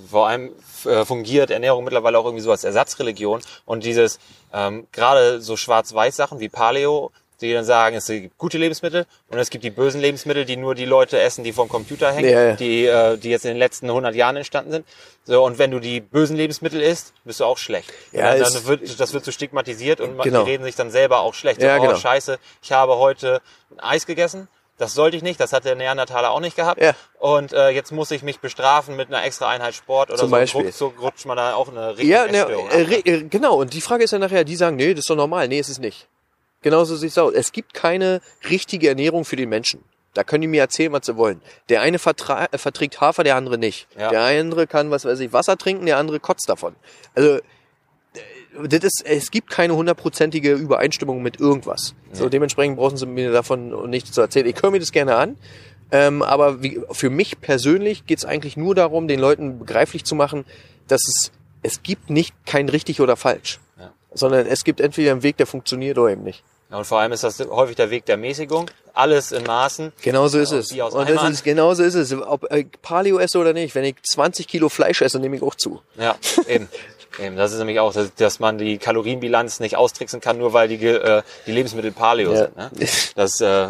[0.09, 0.51] Vor allem
[0.85, 4.19] äh, fungiert Ernährung mittlerweile auch irgendwie so als Ersatzreligion und dieses
[4.53, 9.49] ähm, gerade so Schwarz-Weiß-Sachen wie Paleo, die dann sagen, es gibt gute Lebensmittel und es
[9.49, 12.55] gibt die bösen Lebensmittel, die nur die Leute essen, die vom Computer hängen, Ja, ja.
[12.55, 14.85] die äh, die jetzt in den letzten 100 Jahren entstanden sind.
[15.25, 17.91] So und wenn du die bösen Lebensmittel isst, bist du auch schlecht.
[18.11, 20.43] Ja, dann, dann wird das wird so stigmatisiert und Genau.
[20.43, 21.61] die reden sich dann selber auch schlecht.
[21.61, 21.95] So, Ja, oh, genau.
[21.95, 24.47] Scheiße, ich habe heute ein Eis gegessen.
[24.77, 26.81] Das sollte ich nicht, das hat der Neandertaler auch nicht gehabt.
[26.81, 26.95] Ja.
[27.19, 30.35] Und äh, jetzt muss ich mich bestrafen mit einer extra Einheit Sport oder Zum so.
[30.35, 30.61] Beispiel.
[30.61, 32.49] Ruckzuck rutscht man da auch in eine Richtung Ja, ne, äh, ab,
[32.87, 32.95] ne?
[33.05, 33.57] äh, genau.
[33.57, 35.47] Und die Frage ist ja nachher, die sagen, nee, das ist doch normal.
[35.49, 36.07] Nee, ist es nicht.
[36.61, 37.33] Genauso sieht's aus.
[37.33, 39.83] Es gibt keine richtige Ernährung für den Menschen.
[40.13, 41.41] Da können die mir erzählen, was sie wollen.
[41.69, 43.87] Der eine vertra äh, verträgt Hafer, der andere nicht.
[43.97, 44.09] Ja.
[44.09, 46.75] Der andere kann, was weiß ich, Wasser trinken, der andere kotzt davon.
[47.15, 47.41] Also, äh,
[48.67, 51.95] das ist, es gibt keine hundertprozentige Übereinstimmung mit irgendwas.
[52.11, 54.47] So, dementsprechend brauchen sie mir davon nichts zu erzählen.
[54.47, 55.37] Ich höre mir das gerne an.
[55.93, 60.45] Ähm, aber wie, für mich persönlich geht's eigentlich nur darum, den Leuten begreiflich zu machen,
[60.87, 61.31] dass es,
[61.63, 63.59] es gibt nicht kein richtig oder falsch.
[63.77, 63.93] Ja.
[64.13, 66.43] Sondern es gibt entweder einen Weg, der funktioniert oder eben nicht.
[66.71, 68.69] Ja, und vor allem ist das häufig der Weg der Mäßigung.
[68.93, 69.91] Alles in Maßen.
[70.01, 70.71] Genau so ist es.
[70.71, 72.13] Und das ist, genau so ist es.
[72.13, 75.55] Ob ich Paleo esse oder nicht, wenn ich 20 Kilo Fleisch esse, nehme ich auch
[75.55, 75.81] zu.
[75.97, 76.15] Ja,
[76.47, 76.67] eben.
[77.19, 80.69] Eben, das ist nämlich auch, dass, dass man die Kalorienbilanz nicht austricksen kann, nur weil
[80.69, 82.37] die, äh, die Lebensmittel Paleo Ja.
[82.37, 82.55] sind.
[82.55, 82.71] Ne?
[83.15, 83.67] Das äh,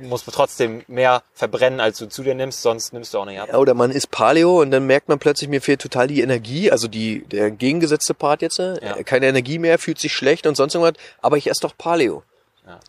[0.00, 3.38] muss man trotzdem mehr verbrennen, als du zu dir nimmst, sonst nimmst du auch nicht
[3.40, 3.48] ab.
[3.52, 6.70] Ja, oder man isst Paleo und dann merkt man plötzlich, mir fehlt total die Energie,
[6.70, 9.02] also die, der entgegengesetzte Part jetzt, äh, Ja.
[9.02, 12.22] keine Energie mehr, fühlt sich schlecht und sonst irgendwas, aber ich esse doch Paleo.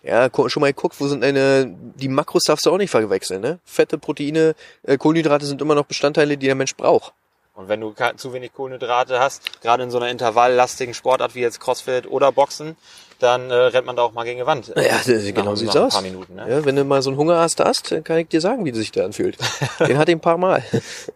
[0.03, 0.29] Ja.
[0.49, 1.65] Schon mal geguckt, wo sind deine,
[1.95, 3.59] die Makros darfst du auch nicht verwechseln, ne?
[3.65, 7.13] Fette, Proteine, äh, Kohlenhydrate sind immer noch Bestandteile, die der Mensch braucht.
[7.55, 11.59] Und wenn du zu wenig Kohlenhydrate hast, gerade in so einer intervalllastigen Sportart wie jetzt
[11.59, 12.77] Crossfit oder Boxen,
[13.19, 14.67] dann äh, rennt man da auch mal gegen die Wand.
[14.75, 15.93] Ja, das, genau sieht's aus.
[15.93, 16.45] paar Minuten, ne?
[16.49, 18.91] Ja, wenn du mal so einen Hungerast hast, dann kann ich dir sagen, wie sich
[18.91, 19.37] da anfühlt.
[19.79, 20.63] Den hatte ich ein paar Mal.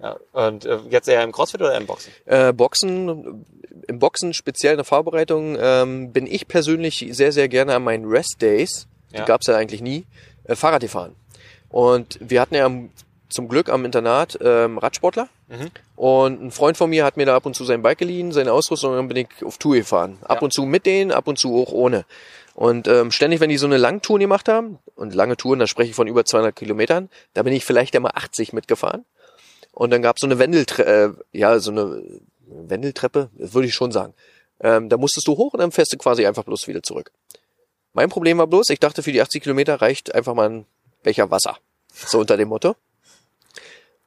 [0.01, 0.17] Ja.
[0.33, 2.11] Und äh, jetzt eher im Crossfit oder im Boxen?
[2.25, 3.45] Äh, Boxen,
[3.87, 8.05] im Boxen speziell in der Vorbereitung ähm, bin ich persönlich sehr, sehr gerne an meinen
[8.05, 9.25] Rest Days, die Ja.
[9.25, 10.05] gab's ja eigentlich nie,
[10.43, 11.15] äh, Fahrrad gefahren.
[11.69, 12.89] Und wir hatten ja am,
[13.29, 15.27] zum Glück am Internat ähm, Radsportler.
[15.53, 15.71] Mhm.
[15.95, 18.51] Und ein Freund von mir hat mir da ab und zu sein Bike geliehen, seine
[18.53, 20.17] Ausrüstung, und dann bin ich auf Tour gefahren.
[20.23, 20.41] Ab Ja.
[20.41, 22.05] und zu mit denen, ab und zu auch ohne.
[22.55, 25.89] Und ähm, ständig, wenn die so eine Langtour gemacht haben, und lange Touren, da spreche
[25.91, 29.05] ich von über 200 Kilometern, da bin ich vielleicht einmal 80 mitgefahren.
[29.71, 32.03] Und dann gab's so eine Wendeltreppe, äh, ja, so eine
[32.47, 34.13] Wendeltreppe, das würde ich schon sagen.
[34.59, 37.11] Ähm, da musstest du hoch und dann fährst du quasi einfach bloß wieder zurück.
[37.93, 40.65] Mein Problem war bloß, ich dachte, für die 80 Kilometer reicht einfach mal ein
[41.03, 41.57] Becher Wasser.
[41.91, 42.75] So unter dem Motto.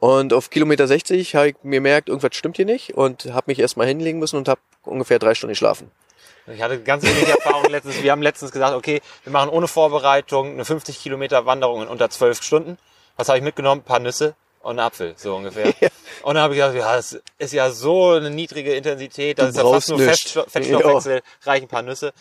[0.07, 3.59] Und auf Kilometer 60 habe ich mir gemerkt, irgendwas stimmt hier nicht und habe mich
[3.59, 5.91] erstmal hinlegen müssen und habe ungefähr drei Stunden geschlafen.
[6.47, 8.01] Ich hatte ganz ähnliche Erfahrungen letztens.
[8.01, 12.09] Wir haben letztens gesagt, okay, wir machen ohne Vorbereitung eine 50 Kilometer Wanderung in unter
[12.09, 12.79] 12 Stunden.
[13.17, 13.81] Was habe ich mitgenommen?
[13.81, 15.75] Ein paar Nüsse und einen Apfel, so ungefähr.
[15.81, 15.89] Ja.
[16.23, 19.59] Und dann habe ich gedacht, ja, das ist ja so eine niedrige Intensität, das Du
[19.59, 22.13] ist ja fast nur Fettstoffwechsel, reichen ein paar Nüsse.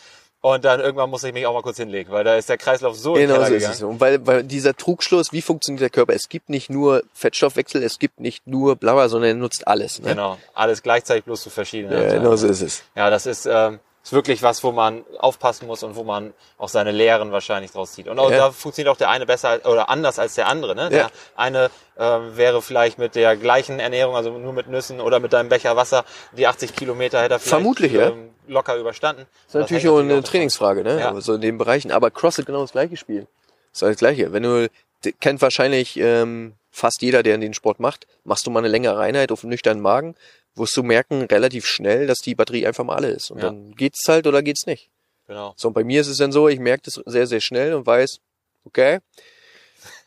[0.42, 2.96] Und dann irgendwann muss ich mich auch mal kurz hinlegen, weil da ist der Kreislauf
[2.96, 3.82] so in den Genau so ist es.
[3.82, 6.12] Und weil, weil dieser Trugschluss, wie funktioniert der Körper?
[6.12, 10.00] Es gibt nicht nur Fettstoffwechsel, es gibt nicht nur Blauer, sondern er nutzt alles.
[10.00, 10.10] Ne?
[10.10, 12.00] Genau, alles gleichzeitig bloß zu verschiedenen.
[12.00, 12.84] Ja, genau so ist es.
[12.94, 16.68] Ja, das ist, ähm, ist wirklich was, wo man aufpassen muss und wo man auch
[16.68, 18.06] seine Lehren wahrscheinlich draus zieht.
[18.06, 18.36] Und auch, Ja.
[18.38, 20.76] da funktioniert auch der eine besser oder anders als der andere.
[20.76, 20.90] Ne?
[20.90, 21.10] Der Ja.
[21.34, 25.48] eine ähm, wäre vielleicht mit der gleichen Ernährung, also nur mit Nüssen oder mit deinem
[25.48, 28.08] Becher Wasser, die 80 Kilometer hätte er vielleicht Vermutlich, ja.
[28.08, 29.26] ähm, locker überstanden.
[29.46, 30.22] Das ist natürlich hängt auch eine.
[30.22, 31.00] Trainingsfrage, ne?
[31.00, 31.08] Ja.
[31.08, 31.90] Aber So in den Bereichen.
[31.90, 33.26] Aber CrossFit genau das gleiche Spiel.
[33.72, 34.32] Das ist das gleiche.
[34.32, 34.68] Wenn du,
[35.20, 39.32] kennt wahrscheinlich ähm, fast jeder, der den Sport macht, machst du mal eine längere Einheit
[39.32, 40.14] auf nüchternen Magen,
[40.56, 43.30] wirst du merken relativ schnell, dass die Batterie einfach mal alle ist.
[43.30, 43.44] Und Ja.
[43.46, 44.88] dann geht's halt oder geht's nicht.
[45.28, 45.54] Genau.
[45.56, 47.86] So, und bei mir ist es dann so, ich merke das sehr, sehr schnell und
[47.86, 48.18] weiß,
[48.64, 49.00] okay,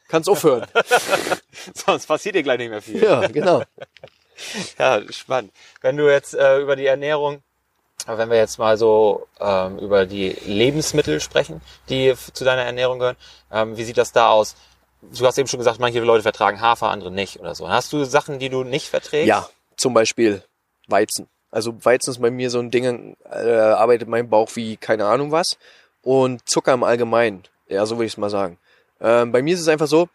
[0.08, 0.66] kann's aufhören.
[1.74, 3.02] Sonst passiert dir gleich nicht mehr viel.
[3.04, 3.64] ja, genau.
[4.80, 5.52] Ja, spannend.
[5.82, 7.44] Wenn du jetzt äh, über die Ernährung,
[8.08, 11.60] äh, wenn wir jetzt mal so ähm, über die Lebensmittel sprechen,
[11.90, 13.18] die zu deiner Ernährung gehören,
[13.52, 14.56] ähm, wie sieht das da aus?
[15.02, 17.68] Du hast eben schon gesagt, manche Leute vertragen Hafer, andere nicht oder so.
[17.68, 19.28] Hast du Sachen, die du nicht verträgst?
[19.28, 20.44] Ja, zum Beispiel
[20.88, 21.28] Weizen.
[21.52, 25.32] Also Weizen ist bei mir so ein Ding, äh, arbeitet mein Bauch wie keine Ahnung
[25.32, 25.58] was.
[26.02, 27.44] Und Zucker im Allgemeinen.
[27.68, 28.58] Ja, so würde ich es mal sagen.
[29.02, 30.10] Ähm, bei mir ist es einfach so,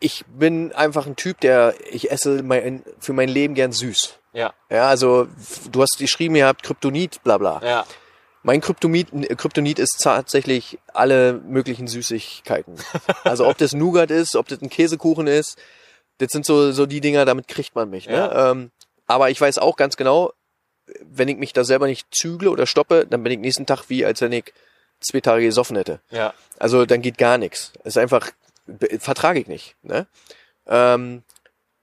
[0.00, 4.18] ich bin einfach ein Typ, der, ich esse mein, für mein Leben gern süß.
[4.32, 5.28] Ja, Ja, also
[5.70, 7.60] du hast geschrieben, ihr habt Kryptonit, bla bla.
[7.62, 7.84] ja,
[8.42, 12.76] Mein Kryptonit, Kryptonit ist tatsächlich alle möglichen Süßigkeiten.
[13.24, 15.58] Also ob das Nougat ist, ob das ein Käsekuchen ist,
[16.22, 18.06] das sind so, so die Dinger, damit kriegt man mich.
[18.06, 18.14] Ne?
[18.16, 18.50] Ja.
[18.52, 18.70] Ähm,
[19.06, 20.32] aber ich weiß auch ganz genau,
[21.00, 24.04] wenn ich mich da selber nicht zügle oder stoppe, dann bin ich nächsten Tag wie,
[24.04, 24.52] als wenn ich
[25.00, 26.00] zwei Tage gesoffen hätte.
[26.10, 26.32] ja.
[26.58, 27.72] Also dann geht gar nichts.
[27.80, 28.30] Es ist einfach,
[29.00, 29.74] vertrage ich nicht.
[29.82, 30.06] Ne?
[30.68, 31.22] Ähm,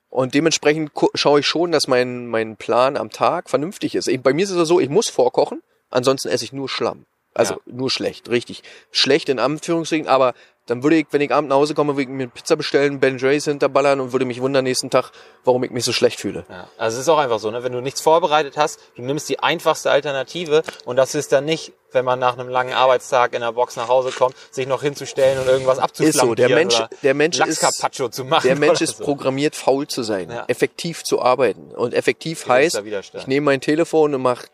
[0.10, 4.08] und dementsprechend schaue ich schon, dass mein, mein Plan am Tag vernünftig ist.
[4.08, 7.06] Ich, bei mir ist es so, ich muss vorkochen, ansonsten esse ich nur Schlamm.
[7.34, 7.60] Also Ja.
[7.65, 8.63] nur schlecht, richtig.
[8.91, 10.34] Schlecht in Anführungsstrichen, aber
[10.69, 12.99] dann würde ich, wenn ich abends nach Hause komme, würde ich mir eine Pizza bestellen,
[12.99, 15.12] Ben Jerry's hinterballern und würde mich wundern nächsten Tag,
[15.43, 16.45] warum ich mich so schlecht fühle.
[16.49, 17.63] Ja, also es ist auch einfach so, ne?
[17.63, 21.73] wenn du nichts vorbereitet hast, du nimmst die einfachste Alternative und das ist dann nicht,
[21.91, 25.39] wenn man nach einem langen Arbeitstag in der Box nach Hause kommt, sich noch hinzustellen
[25.39, 26.13] und irgendwas abzuflammen.
[26.13, 27.65] Ist so, der Mensch, der Mensch ist,
[28.12, 28.47] zu machen.
[28.47, 29.03] der Mensch ist so.
[29.03, 30.45] programmiert, faul zu sein, Ja.
[30.47, 31.71] effektiv zu arbeiten.
[31.71, 34.47] Und effektiv Geringster heißt, ich nehme mein Telefon und mache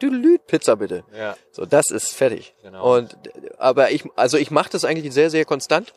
[0.47, 1.03] Pizza bitte.
[1.17, 2.55] Ja, So, das ist fertig.
[2.63, 2.95] Genau.
[2.95, 3.17] Und
[3.57, 5.93] aber ich, also ich mache das eigentlich sehr, sehr konstant.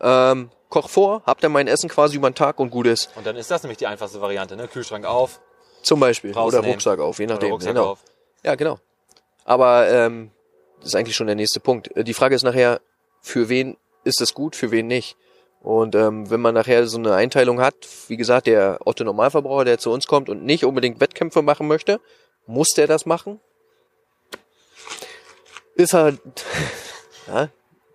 [0.00, 3.10] Ähm, koch vor, hab dann mein Essen quasi über den Tag und gut ist.
[3.16, 4.68] und dann ist das nämlich die einfachste Variante, ne?
[4.68, 5.40] Kühlschrank auf
[5.82, 6.36] Zum Beispiel.
[6.36, 6.60] Oder.
[6.60, 7.58] Rucksack auf, je nachdem.
[7.58, 7.92] Genau.
[7.92, 7.98] auf.
[8.44, 8.78] Ja, genau.
[9.44, 10.30] Aber ähm,
[10.78, 11.94] das ist eigentlich schon der nächste Punkt.
[11.96, 12.80] Äh, Die Frage ist nachher,
[13.20, 15.16] für wen ist es gut, für wen nicht?
[15.60, 17.74] Und ähm, wenn man nachher so eine Einteilung hat,
[18.08, 22.00] wie gesagt, der Otto Normalverbraucher, der zu uns kommt und nicht unbedingt Wettkämpfe machen möchte,
[22.46, 23.40] muss der das machen?
[25.74, 26.20] Ist halt.
[27.26, 27.48] ja?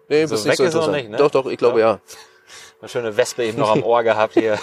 [0.08, 1.18] Nee, So bist weg nicht so ist noch nicht, ne?
[1.18, 2.00] Doch, doch, ich glaube ja.
[2.80, 4.60] Eine schöne Wespe eben noch am Ohr gehabt hier.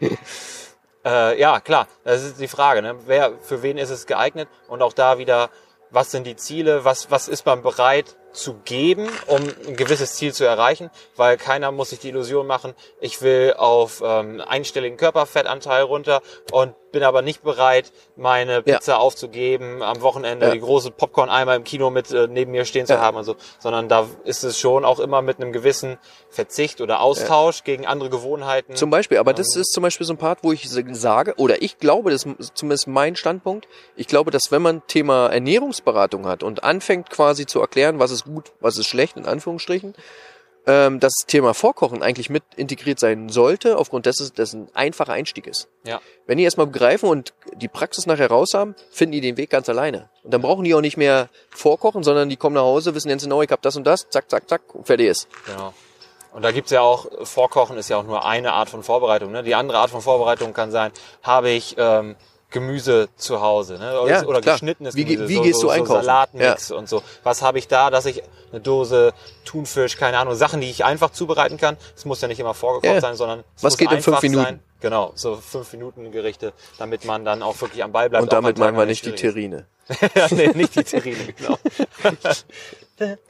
[1.04, 2.82] äh, ja, klar, das ist die Frage.
[2.82, 2.96] Ne?
[3.06, 4.48] Wer, für wen ist es geeignet?
[4.68, 5.50] Und auch da wieder,
[5.90, 6.84] was sind die Ziele?
[6.84, 10.90] Was, was ist man bereit zu geben, um ein gewisses Ziel zu erreichen?
[11.16, 16.74] Weil keiner muss sich die Illusion machen, ich will auf ähm, einstelligen Körperfettanteil runter und
[16.92, 18.76] bin aber nicht bereit, meine Ja.
[18.78, 20.52] Pizza aufzugeben, am Wochenende Ja.
[20.52, 23.00] die große Popcorn-Eimer im Kino mit äh, neben mir stehen zu Ja.
[23.00, 25.98] haben und so, sondern da ist es schon auch immer mit einem gewissen
[26.30, 28.74] Verzicht oder Austausch gegen andere Gewohnheiten.
[28.74, 31.78] Zum Beispiel, aber das ist zum Beispiel so ein Part, wo ich sage, oder ich
[31.78, 36.64] glaube, das ist zumindest mein Standpunkt, ich glaube, dass wenn man Thema Ernährungsberatung hat und
[36.64, 39.94] anfängt quasi zu erklären, was ist gut, was ist schlecht, in Anführungsstrichen,
[40.66, 45.12] ähm, das Thema Vorkochen eigentlich mit integriert sein sollte, aufgrund dessen, dass es ein einfacher
[45.12, 45.68] Einstieg ist.
[45.84, 49.50] ja, Wenn die erstmal begreifen und die Praxis nachher raus haben, finden die den Weg
[49.50, 50.10] ganz alleine.
[50.22, 53.22] Und dann brauchen die auch nicht mehr vorkochen, sondern die kommen nach Hause, wissen ganz
[53.22, 55.28] genau, ich hab das und das, zack, zack, zack, und fertig ist.
[55.46, 55.72] genau.
[56.32, 59.32] Und da gibt's ja auch, Vorkochen ist ja auch nur eine Art von Vorbereitung.
[59.32, 59.42] Ne?
[59.42, 60.92] Die andere Art von Vorbereitung kann sein,
[61.24, 62.14] habe ich ähm,
[62.50, 64.00] Gemüse zu Hause ne?
[64.00, 66.00] oder, Ja, oder geschnittenes Wie ge- Gemüse, wie so, gehst so, du einkaufen?
[66.00, 67.02] So Salatmix und so.
[67.22, 69.12] Was habe ich da, dass ich eine Dose
[69.44, 71.76] Thunfisch, keine Ahnung, Sachen, die ich einfach zubereiten kann.
[71.96, 73.00] Es muss ja nicht immer vorgekocht Ja.
[73.00, 74.44] sein, sondern es Was muss geht in fünf Minuten?
[74.44, 74.60] Sein.
[74.80, 78.22] Genau, so fünf Minuten Gerichte, damit man dann auch wirklich am Ball bleibt.
[78.22, 79.66] Und damit meinen wir nicht die Terrine.
[80.14, 81.58] ja, nee, nicht die Terrine, genau.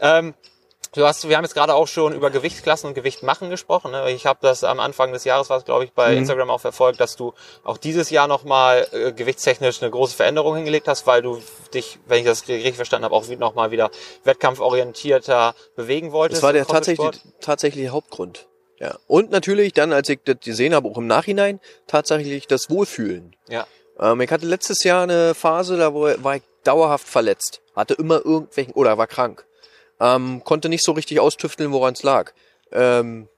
[0.00, 0.34] ähm,
[0.92, 3.92] du hast, wir haben jetzt gerade auch schon über Gewichtsklassen und Gewicht machen gesprochen.
[3.92, 4.10] Ne?
[4.10, 6.18] Ich habe das am Anfang des Jahres, war es glaube ich bei Mhm.
[6.18, 7.32] Instagram auch verfolgt, dass du
[7.64, 11.40] auch dieses Jahr nochmal äh, gewichtstechnisch eine große Veränderung hingelegt hast, weil du
[11.74, 13.90] dich, wenn ich das richtig verstanden habe, auch nochmal wieder
[14.24, 16.38] wettkampforientierter bewegen wolltest.
[16.38, 18.46] Das war der tatsächlich, tatsächliche Hauptgrund.
[18.78, 18.96] Ja.
[19.06, 23.36] Und natürlich dann, als ich das gesehen habe, auch im Nachhinein, tatsächlich das Wohlfühlen.
[23.48, 23.66] Ja,
[24.00, 27.60] Ähm, ich hatte letztes Jahr eine Phase, da wo- war ich dauerhaft verletzt.
[27.76, 29.44] Hatte immer irgendwelchen, oder war krank.
[30.00, 32.32] Ähm, konnte nicht so richtig austüfteln, woran es lag.
[32.72, 33.28] Ähm,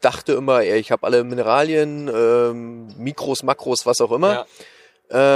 [0.00, 4.32] dachte immer, ey, ich habe alle Mineralien, ähm, Mikros, Makros, was auch immer.
[4.32, 4.46] ja,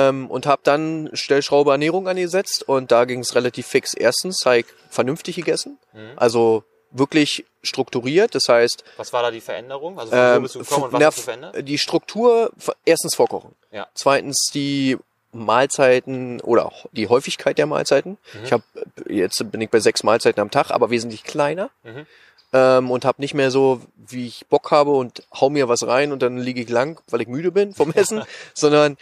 [0.09, 3.93] ähm, und habe dann Stellschraube Ernährung angesetzt und da ging es relativ fix.
[3.95, 6.13] Erstens habe ich vernünftig gegessen, Mhm.
[6.17, 8.35] also wirklich strukturiert.
[8.37, 9.99] Das heißt, Was war da die Veränderung?
[9.99, 11.69] Also von wo ähm, bist du gekommen und was na, hast du verändert?
[11.69, 12.53] die Struktur,
[12.85, 13.55] erstens vorkochen.
[13.73, 13.89] Ja.
[13.95, 14.97] Zweitens die
[15.35, 18.13] Mahlzeiten oder auch die Häufigkeit der Mahlzeiten.
[18.35, 18.45] Mhm.
[18.45, 18.63] Ich habe
[19.09, 22.07] jetzt bin ich bei sechs Mahlzeiten am Tag, aber wesentlich kleiner Mhm.
[22.53, 26.13] ähm, und habe nicht mehr so, wie ich Bock habe und hau mir was rein
[26.13, 28.23] und dann liege ich lang, weil ich müde bin vom Essen,
[28.55, 28.97] sondern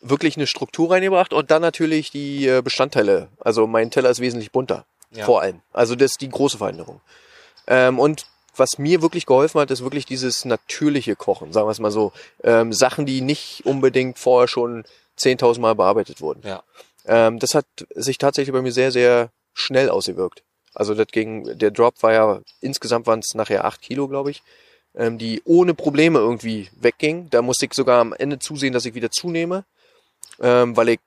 [0.00, 3.28] wirklich eine Struktur reingebracht und dann natürlich die äh, Bestandteile.
[3.40, 5.24] Also mein Teller ist wesentlich bunter, Ja.
[5.24, 5.60] vor allem.
[5.72, 7.00] Also das ist die große Veränderung.
[7.66, 11.78] Ähm, und was mir wirklich geholfen hat, ist wirklich dieses natürliche Kochen, sagen wir es
[11.78, 12.12] mal so.
[12.42, 14.84] Ähm, Sachen, die nicht unbedingt vorher schon
[15.18, 16.42] 10.000 Mal bearbeitet wurden.
[16.46, 16.62] Ja.
[17.06, 20.42] Ähm, das hat sich tatsächlich bei mir sehr, sehr schnell ausgewirkt.
[20.74, 24.42] Also das ging, der Drop war ja, insgesamt waren es nachher acht Kilo, glaube ich,
[24.94, 27.30] ähm, die ohne Probleme irgendwie wegging.
[27.30, 29.64] Da musste ich sogar am Ende zusehen, dass ich wieder zunehme,
[30.40, 31.00] ähm, weil ich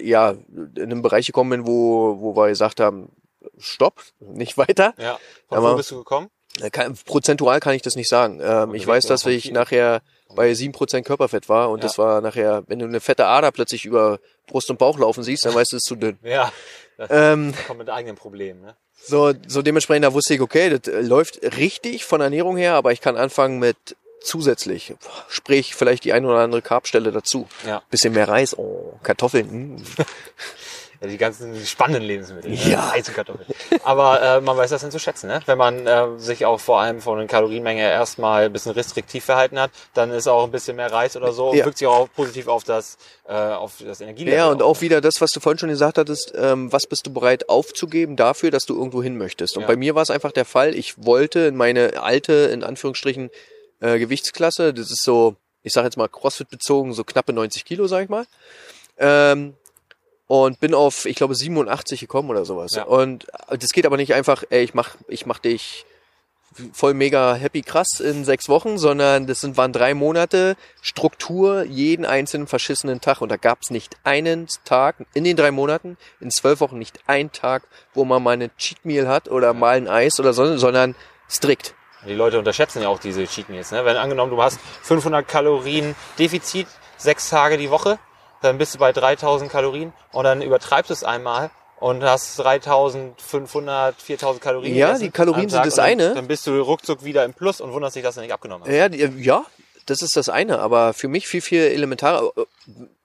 [0.00, 3.10] ja in einen Bereich gekommen bin, wo, wo wir gesagt haben,
[3.58, 4.94] stopp, nicht weiter.
[4.98, 5.18] Ja.
[5.48, 6.30] Von wo bist du gekommen?
[6.60, 8.40] Äh, Kann, prozentual kann ich das nicht sagen.
[8.42, 10.02] Ähm, ich weiß, dass ich nachher
[10.34, 11.82] bei 7% Körperfett war und Ja.
[11.84, 15.44] das war nachher, wenn du eine fette Ader plötzlich über Brust und Bauch laufen siehst,
[15.44, 16.18] dann weißt du, es ist zu dünn.
[16.22, 16.52] Ja.
[16.96, 18.76] Das Ähm, kommt mit eigenen Problemen, ne?
[19.00, 22.90] so, so dementsprechend, da wusste ich, okay, das äh, läuft richtig von Ernährung her, aber
[22.92, 23.76] ich kann anfangen mit
[24.20, 24.94] zusätzlich,
[25.28, 27.46] sprich vielleicht die eine oder andere Carbstelle dazu.
[27.64, 27.82] Ja.
[27.90, 29.84] Bisschen mehr Reis, oh, Kartoffeln, mm.
[31.00, 32.52] Ja, die ganzen spannenden Lebensmittel.
[32.54, 32.86] Ja.
[32.86, 32.92] Ne?
[32.92, 33.46] Reis und Kartoffeln.
[33.84, 35.40] Aber äh, man weiß das dann zu schätzen, ne?
[35.46, 39.60] Wenn man äh, sich auch vor allem von der Kalorienmenge erstmal ein bisschen restriktiv verhalten
[39.60, 41.64] hat, dann ist auch ein bisschen mehr Reis oder so und Ja.
[41.64, 44.36] wirkt sich auch positiv auf das, äh, auf das Energielevel.
[44.36, 47.12] Ja, und auch wieder das, was du vorhin schon gesagt hattest, ähm, was bist du
[47.12, 49.56] bereit aufzugeben dafür, dass du irgendwo hin möchtest.
[49.56, 49.68] Und Ja.
[49.68, 53.30] bei mir war es einfach der Fall, ich wollte in meine alte, in Anführungsstrichen,
[53.80, 57.86] äh, Gewichtsklasse, das ist so, ich sage jetzt mal Crossfit bezogen, so knappe 90 Kilo,
[57.86, 58.26] sag ich mal.
[58.98, 59.54] Ähm,
[60.28, 62.72] und bin auf, ich glaube, 87 gekommen oder sowas.
[62.74, 62.84] Ja.
[62.84, 65.86] Und das geht aber nicht einfach, ey, ich mach, ich mach dich
[66.72, 72.04] voll mega happy krass in sechs Wochen, sondern das sind, waren drei Monate Struktur jeden
[72.04, 73.20] einzelnen verschissenen Tag.
[73.22, 77.00] Und da gab es nicht einen Tag in den drei Monaten, in zwölf Wochen nicht
[77.06, 77.62] einen Tag,
[77.94, 80.94] wo man mal eine Cheat Meal hat oder mal ein Eis oder so, sondern
[81.30, 81.74] strikt.
[82.06, 83.70] Die Leute unterschätzen ja auch diese Cheat Meals.
[83.70, 83.84] Ne?
[83.84, 87.98] Wenn angenommen, du hast 500 Kalorien Defizit, sechs Tage die Woche,
[88.42, 94.00] dann bist du bei 3000 Kalorien und dann übertreibst du es einmal und hast 3500,
[94.00, 94.74] 4000 Kalorien.
[94.76, 96.14] Ja, die Kalorien sind das eine.
[96.14, 98.74] Dann bist du ruckzuck wieder im Plus und wunderst dich, dass du nicht abgenommen hast.
[98.74, 99.44] Ja, die, ja,
[99.86, 102.32] das ist das eine, aber für mich viel, viel elementarer.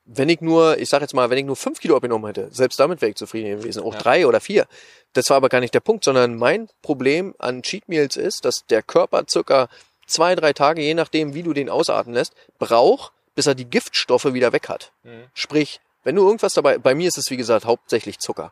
[0.05, 2.79] Wenn ich nur, ich sag jetzt mal, wenn ich nur fünf Kilo abgenommen hätte, selbst
[2.79, 3.99] damit wäre ich zufrieden gewesen, auch Ja.
[3.99, 4.65] drei oder vier.
[5.13, 8.65] Das war aber gar nicht der Punkt, sondern mein Problem an Cheat Meals ist, dass
[8.69, 9.69] der Körper circa
[10.05, 14.33] zwei, drei Tage, je nachdem, wie du den ausatmen lässt, braucht, bis er die Giftstoffe
[14.33, 14.91] wieder weg hat.
[15.03, 15.23] Mhm.
[15.33, 18.51] Sprich, wenn du irgendwas dabei, bei mir ist es wie gesagt hauptsächlich Zucker.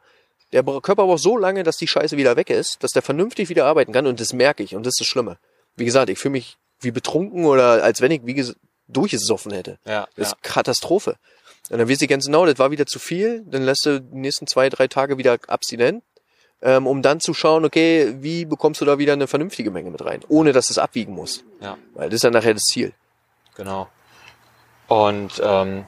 [0.53, 3.65] Der Körper braucht so lange, dass die Scheiße wieder weg ist, dass der vernünftig wieder
[3.65, 5.37] arbeiten kann und das merke ich und das ist das Schlimme.
[5.75, 8.55] Wie gesagt, ich fühle mich wie betrunken oder als wenn ich wie ges-
[8.87, 9.79] durchgesoffen hätte.
[9.85, 10.35] Ja, Das ja.
[10.35, 11.15] ist Katastrophe.
[11.69, 14.17] Und dann weißt du ganz genau, das war wieder zu viel, dann lässt du die
[14.17, 16.03] nächsten zwei, drei Tage wieder abstinent,
[16.61, 20.03] ähm, um dann zu schauen, okay, wie bekommst du da wieder eine vernünftige Menge mit
[20.03, 21.45] rein, ohne dass du es abwiegen musst.
[21.61, 22.91] ja, Weil das ist dann nachher das Ziel.
[23.55, 23.89] genau.
[24.91, 25.85] Und ähm,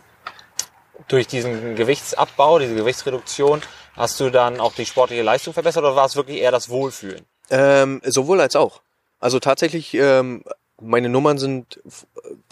[1.10, 3.62] durch diesen Gewichtsabbau, diese Gewichtsreduktion,
[3.98, 7.26] hast du dann auch die sportliche Leistung verbessert oder war es wirklich eher das Wohlfühlen?
[7.50, 8.82] Ähm, sowohl als auch.
[9.20, 10.46] Also tatsächlich, ähm,
[10.80, 11.82] meine Nummern sind,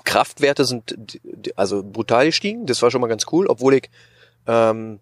[0.03, 1.21] Kraftwerte sind
[1.55, 2.65] also brutal gestiegen.
[2.65, 3.89] Das war schon mal ganz cool, obwohl ich
[4.45, 4.99] ähm,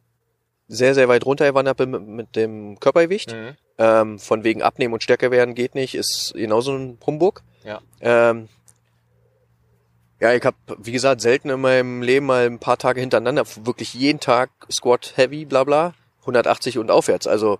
[0.67, 3.33] sehr, sehr weit runtergewandert bin mit, mit dem Körpergewicht.
[3.33, 3.55] Mhm.
[3.79, 7.41] Ähm, von wegen Abnehmen und stärker werden geht nicht, ist genauso ein Humbug.
[7.63, 7.81] Ja.
[8.01, 8.49] Ähm,
[10.19, 13.93] ja, ich habe, wie gesagt, selten in meinem Leben mal ein paar Tage hintereinander, wirklich
[13.93, 17.27] jeden Tag Squat Heavy, bla bla, 180 und aufwärts.
[17.27, 17.59] Also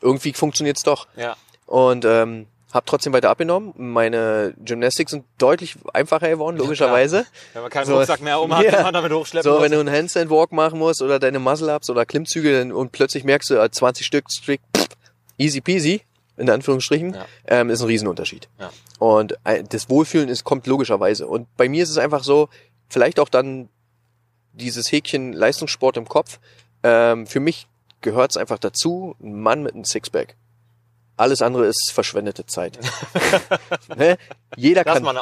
[0.00, 1.08] irgendwie funktioniert's doch.
[1.16, 3.72] Ja, Und ähm, habe trotzdem weiter abgenommen.
[3.76, 7.26] Meine Gymnastics sind deutlich einfacher geworden, logischerweise.
[7.54, 8.70] wenn man keinen So, Rucksack mehr um hat, ja.
[8.72, 9.64] den man damit hochschleppen So, muss.
[9.64, 13.50] wenn du einen Handstand Walk machen musst oder deine Muscle-Ups oder Klimmzüge und plötzlich merkst
[13.50, 14.86] du, äh, 20 Stück strict, pff,
[15.38, 16.02] easy peasy,
[16.38, 17.26] in Anführungsstrichen, Ja.
[17.46, 18.48] ähm, ist ein Riesenunterschied.
[18.58, 18.70] Ja.
[18.98, 21.26] Und äh, das Wohlfühlen ist, kommt logischerweise.
[21.26, 22.48] Und bei mir ist es einfach so,
[22.88, 23.68] vielleicht auch dann
[24.52, 26.38] dieses Häkchen Leistungssport im Kopf.
[26.82, 27.66] Ähm, für mich
[28.00, 30.36] gehört es einfach dazu, ein Mann mit einem Sixpack.
[31.16, 32.78] Alles andere ist verschwendete Zeit.
[33.96, 34.16] ne?
[34.56, 35.18] Jeder das kann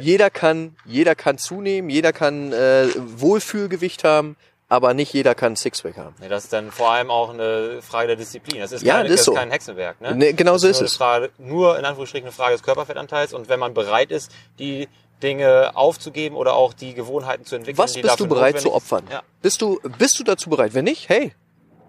[0.00, 4.36] jeder kann, jeder kann zunehmen, jeder kann äh, Wohlfühlgewicht haben,
[4.68, 6.14] aber nicht jeder kann Sixpack haben.
[6.20, 8.60] Nee, das ist dann vor allem auch eine Frage der Disziplin.
[8.60, 9.34] Das ist, Ja, keine, das ist so.
[9.34, 10.00] kein Hexenwerk.
[10.00, 10.14] Ne?
[10.14, 10.96] Nee, genau Das so ist es.
[10.96, 14.88] Frage, nur in Anführungsstrichen eine Frage des Körperfettanteils und wenn man bereit ist, die
[15.22, 17.78] Dinge aufzugeben oder auch die Gewohnheiten zu entwickeln.
[17.78, 19.04] Was bist du bereit zu opfern?
[19.10, 20.74] Ja, Bist du, bist du dazu bereit?
[20.74, 21.32] Wenn nicht, hey,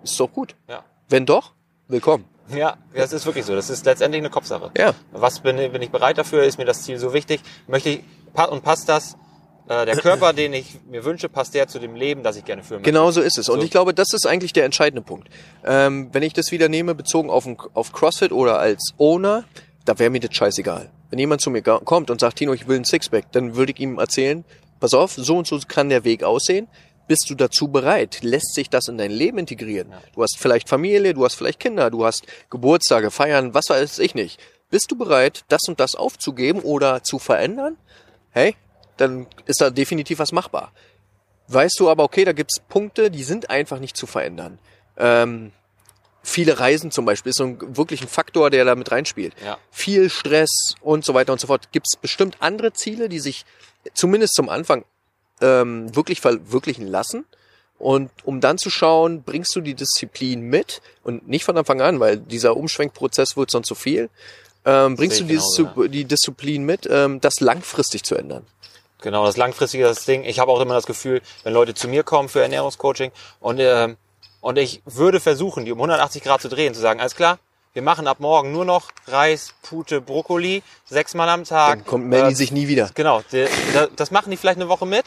[0.04, 0.56] ist doch gut.
[0.68, 0.84] ja.
[1.10, 1.54] Wenn doch,
[1.88, 2.26] willkommen.
[2.50, 3.54] Ja, das ist wirklich so.
[3.56, 4.72] Das ist letztendlich eine Kopfsache.
[4.78, 4.94] Ja.
[5.12, 6.44] Was bin, bin ich bereit dafür?
[6.44, 7.42] Ist mir das Ziel so wichtig?
[7.68, 8.04] Möchte ich,
[8.50, 9.15] und passt das?
[9.69, 12.63] Äh, der Körper, den ich mir wünsche, passt der zu dem Leben, das ich gerne
[12.63, 12.91] führen möchte?
[12.91, 13.49] Genau so ist es.
[13.49, 13.65] Und So.
[13.65, 15.29] ich glaube, das ist eigentlich der entscheidende Punkt.
[15.63, 19.43] Ähm, wenn ich das wieder nehme, bezogen auf, ein, auf CrossFit oder als Owner,
[19.86, 20.89] da wäre mir das scheißegal.
[21.12, 23.79] Wenn jemand zu mir kommt und sagt, Tino, ich will ein Sixpack, dann würde ich
[23.79, 24.43] ihm erzählen,
[24.79, 26.67] pass auf, so und so kann der Weg aussehen.
[27.08, 28.19] Bist du dazu bereit?
[28.23, 29.93] Lässt sich das in dein Leben integrieren?
[30.15, 34.15] Du hast vielleicht Familie, du hast vielleicht Kinder, du hast Geburtstage, Feiern, was weiß ich
[34.15, 34.39] nicht.
[34.71, 37.77] Bist du bereit, das und das aufzugeben oder zu verändern?
[38.32, 38.55] Hey,
[38.99, 40.71] dann ist da definitiv was machbar.
[41.47, 44.59] Weißt du aber, okay, da gibt's Punkte, die sind einfach nicht zu verändern.
[44.97, 45.51] Ähm,
[46.21, 49.33] viele Reisen zum Beispiel ist so ein, wirklich ein Faktor, der da mit reinspielt.
[49.43, 49.57] Ja.
[49.71, 51.71] Viel Stress und so weiter und so fort.
[51.71, 53.45] Gibt's bestimmt andere Ziele, die sich
[53.93, 54.85] zumindest zum Anfang
[55.41, 57.25] ähm, wirklich verwirklichen lassen.
[57.79, 62.01] Und um dann zu schauen, bringst du die Disziplin mit und nicht von Anfang an,
[62.01, 64.09] weil dieser Umschwenkprozess wird sonst zu viel.
[64.65, 68.45] Ähm, bringst du die, genauso, Diszi- die Disziplin mit, ähm, das langfristig zu ändern?
[69.01, 70.23] Genau, das langfristige das Ding.
[70.23, 73.97] Ich habe auch immer das Gefühl, wenn Leute zu mir kommen für Ernährungscoaching und, ähm,
[74.41, 77.39] und ich würde versuchen, die um 180 Grad zu drehen, zu sagen, alles klar,
[77.73, 81.77] wir machen ab morgen nur noch Reis, Pute, Brokkoli, sechsmal am Tag.
[81.79, 82.89] Dann kommt melden die Äh, sich nie wieder.
[82.95, 85.05] Genau, die, da- das machen die vielleicht eine Woche mit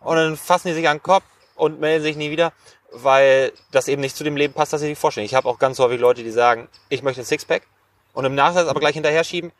[0.00, 1.24] und dann fassen die sich an den Kopf
[1.54, 2.52] und melden sich nie wieder,
[2.92, 5.24] weil das eben nicht zu dem Leben passt, das sie sich vorstellen.
[5.24, 7.62] Ich habe auch ganz häufig Leute, die sagen, ich möchte ein Sixpack
[8.12, 9.52] und im Nachsatz aber gleich hinterher schieben,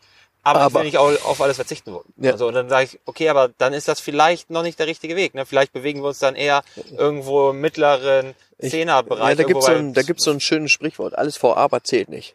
[0.42, 2.04] aber, ich Aber- will nicht au- auf alles verzichten wollen.
[2.16, 2.32] Ja.
[2.32, 5.16] Also, und dann sage ich, okay, aber dann ist das vielleicht noch nicht der richtige
[5.16, 5.34] Weg.
[5.34, 5.44] Ne?
[5.46, 6.62] Vielleicht bewegen wir uns dann eher
[6.96, 9.30] irgendwo im mittleren Zehnerbereich.
[9.30, 11.16] Ja, da gibt's so ein, da gibt's so ein schönes Sprichwort.
[11.16, 12.34] Alles vor aber zählt nicht.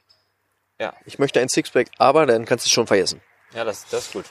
[0.80, 0.94] Ja.
[1.06, 3.22] Ich möchte ein Sixpack, aber dann kannst du es schon vergessen.
[3.54, 4.26] Ja, das, das ist gut.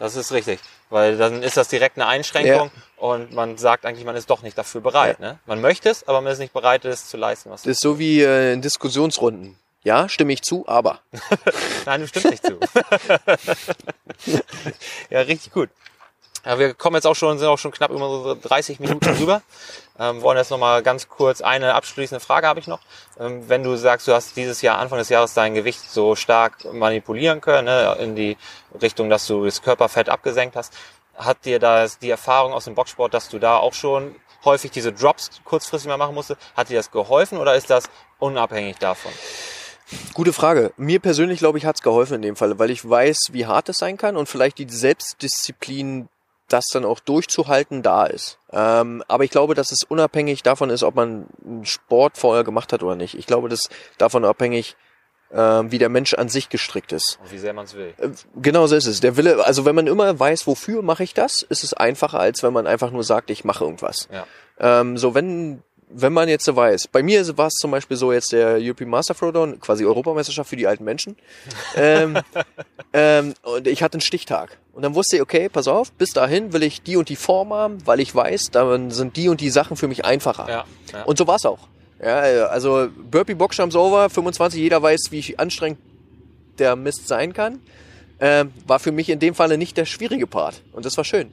[0.00, 0.58] Das ist richtig.
[0.90, 4.58] Weil dann ist das direkt eine Einschränkung und man sagt eigentlich, man ist doch nicht
[4.58, 5.20] dafür bereit.
[5.20, 5.38] Ne?
[5.46, 7.50] Man möchte es, aber man ist nicht bereit, es zu leisten.
[7.50, 9.56] Was Das ist so wie äh, in Diskussionsrunden.
[9.84, 11.00] Ja, stimme ich zu, aber.
[11.86, 12.58] Nein, du stimmst nicht zu.
[15.10, 15.68] ja, richtig gut.
[16.46, 19.42] Ja, wir kommen jetzt auch schon, sind auch schon knapp über unsere 30 Minuten rüber.
[19.98, 22.80] Ähm, wollen jetzt nochmal ganz kurz eine abschließende Frage habe ich noch.
[23.18, 26.64] Ähm, wenn du sagst, du hast dieses Jahr, Anfang des Jahres dein Gewicht so stark
[26.72, 28.36] manipulieren können, ne, in die
[28.80, 30.72] Richtung, dass du das Körperfett abgesenkt hast,
[31.14, 34.92] hat dir das die Erfahrung aus dem Boxsport, dass du da auch schon häufig diese
[34.92, 37.84] Drops kurzfristig mal machen musste, hat dir das geholfen oder ist das
[38.18, 39.12] unabhängig davon?
[40.14, 40.72] Gute Frage.
[40.76, 43.78] Mir persönlich, glaube ich, hat's geholfen in dem Fall, weil ich weiß, wie hart es
[43.78, 46.08] sein kann und vielleicht die Selbstdisziplin,
[46.48, 48.38] das dann auch durchzuhalten, da ist.
[48.52, 52.72] Ähm, aber ich glaube, dass es unabhängig davon ist, ob man einen Sport vorher gemacht
[52.72, 53.14] hat oder nicht.
[53.16, 54.76] Ich glaube, das ist davon abhängig,
[55.32, 57.18] ähm, wie der Mensch an sich gestrickt ist.
[57.22, 57.94] Und wie sehr man es will.
[57.98, 59.00] Äh, Genau so ist es.
[59.00, 62.42] Der Wille, also wenn man immer weiß, wofür mache ich das, ist es einfacher, als
[62.42, 64.08] wenn man einfach nur sagt, ich mache irgendwas.
[64.12, 64.26] Ja.
[64.58, 65.62] Ähm, so wenn
[65.96, 68.90] wenn man jetzt so weiß, bei mir war es zum Beispiel so jetzt der European
[68.90, 71.16] Master Throwdown, quasi Europameisterschaft für die alten Menschen.
[71.76, 72.18] ähm,
[72.92, 74.58] ähm, und ich hatte einen Stichtag.
[74.72, 77.52] Und dann wusste ich, okay, pass auf, bis dahin will ich die und die Form
[77.52, 80.48] haben, weil ich weiß, dann sind die und die Sachen für mich einfacher.
[80.48, 81.04] Ja, ja.
[81.04, 81.60] Und so war's auch.
[82.02, 85.78] Ja, also Burpee Boxjumps over, 25, jeder weiß, wie anstrengend
[86.58, 87.60] der Mist sein kann.
[88.26, 90.62] Ähm, war für mich in dem Falle nicht der schwierige Part.
[90.72, 91.30] Und das war schön.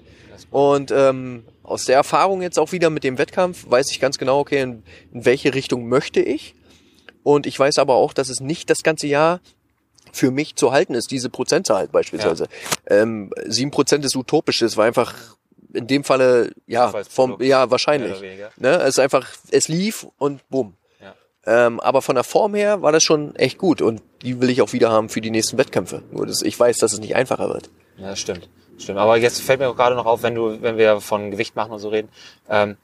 [0.50, 4.40] Und ähm, aus der Erfahrung jetzt auch wieder mit dem Wettkampf weiß ich ganz genau,
[4.40, 6.54] okay, in, in welche Richtung möchte ich.
[7.24, 9.40] Und ich weiß aber auch, dass es nicht das ganze Jahr
[10.12, 12.48] für mich zu halten ist, diese Prozentzahl beispielsweise.
[12.88, 15.16] Ähm, Sieben Prozent ist utopisch, das war einfach
[15.74, 18.20] in dem Falle, ja, vom, ja, wahrscheinlich.
[18.58, 18.70] Ne?
[18.82, 20.76] Es ist einfach, es lief und bumm.
[21.46, 24.62] Ähm, aber von der Form her war das schon echt gut und die will ich
[24.62, 26.04] auch wieder haben für die nächsten Wettkämpfe.
[26.12, 27.70] Nur das, ich weiß, dass es nicht einfacher wird.
[27.98, 28.48] Ja, stimmt.
[28.78, 29.00] Stimmt.
[29.00, 31.72] Aber jetzt fällt mir auch gerade noch auf, wenn du, wenn wir von Gewicht machen
[31.72, 32.10] und so reden,
[32.50, 32.78] ähm,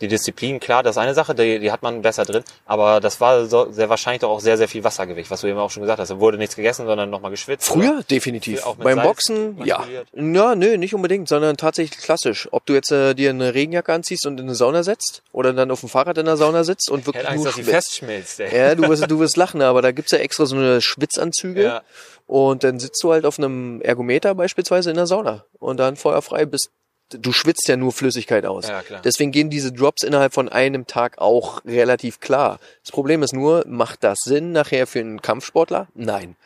[0.00, 3.20] die Disziplin, klar, das ist eine Sache, die, die hat man besser drin, aber das
[3.20, 5.82] war so, sehr wahrscheinlich doch auch sehr, sehr viel Wassergewicht, was du eben auch schon
[5.82, 6.10] gesagt hast.
[6.10, 7.66] Da wurde nichts gegessen, sondern nochmal geschwitzt.
[7.68, 8.02] Früher oder?
[8.02, 8.64] definitiv.
[8.78, 9.84] Beim Salz Boxen, ja.
[10.14, 12.48] Ja, nö, nicht unbedingt, sondern tatsächlich klassisch.
[12.52, 15.70] Ob du jetzt äh, dir eine Regenjacke anziehst und in eine Sauna setzt oder dann
[15.70, 18.56] auf dem Fahrrad in der Sauna sitzt und Ich wirklich Angst, nur dass festschmilzt, ey.
[18.56, 21.62] Ja, du wirst, du wirst lachen, aber da gibt's ja extra so eine Schwitzanzüge.
[21.62, 21.82] Ja.
[22.26, 26.44] Und dann sitzt du halt auf einem Ergometer beispielsweise in der Sauna und dann feuerfrei
[26.44, 26.70] bist.
[27.10, 28.68] Du schwitzt ja nur Flüssigkeit aus.
[28.68, 28.82] Ja.
[29.02, 32.58] Deswegen gehen diese Drops innerhalb von einem Tag auch relativ klar.
[32.82, 35.88] Das Problem ist nur, macht das Sinn nachher für einen Kampfsportler?
[35.94, 36.36] Nein.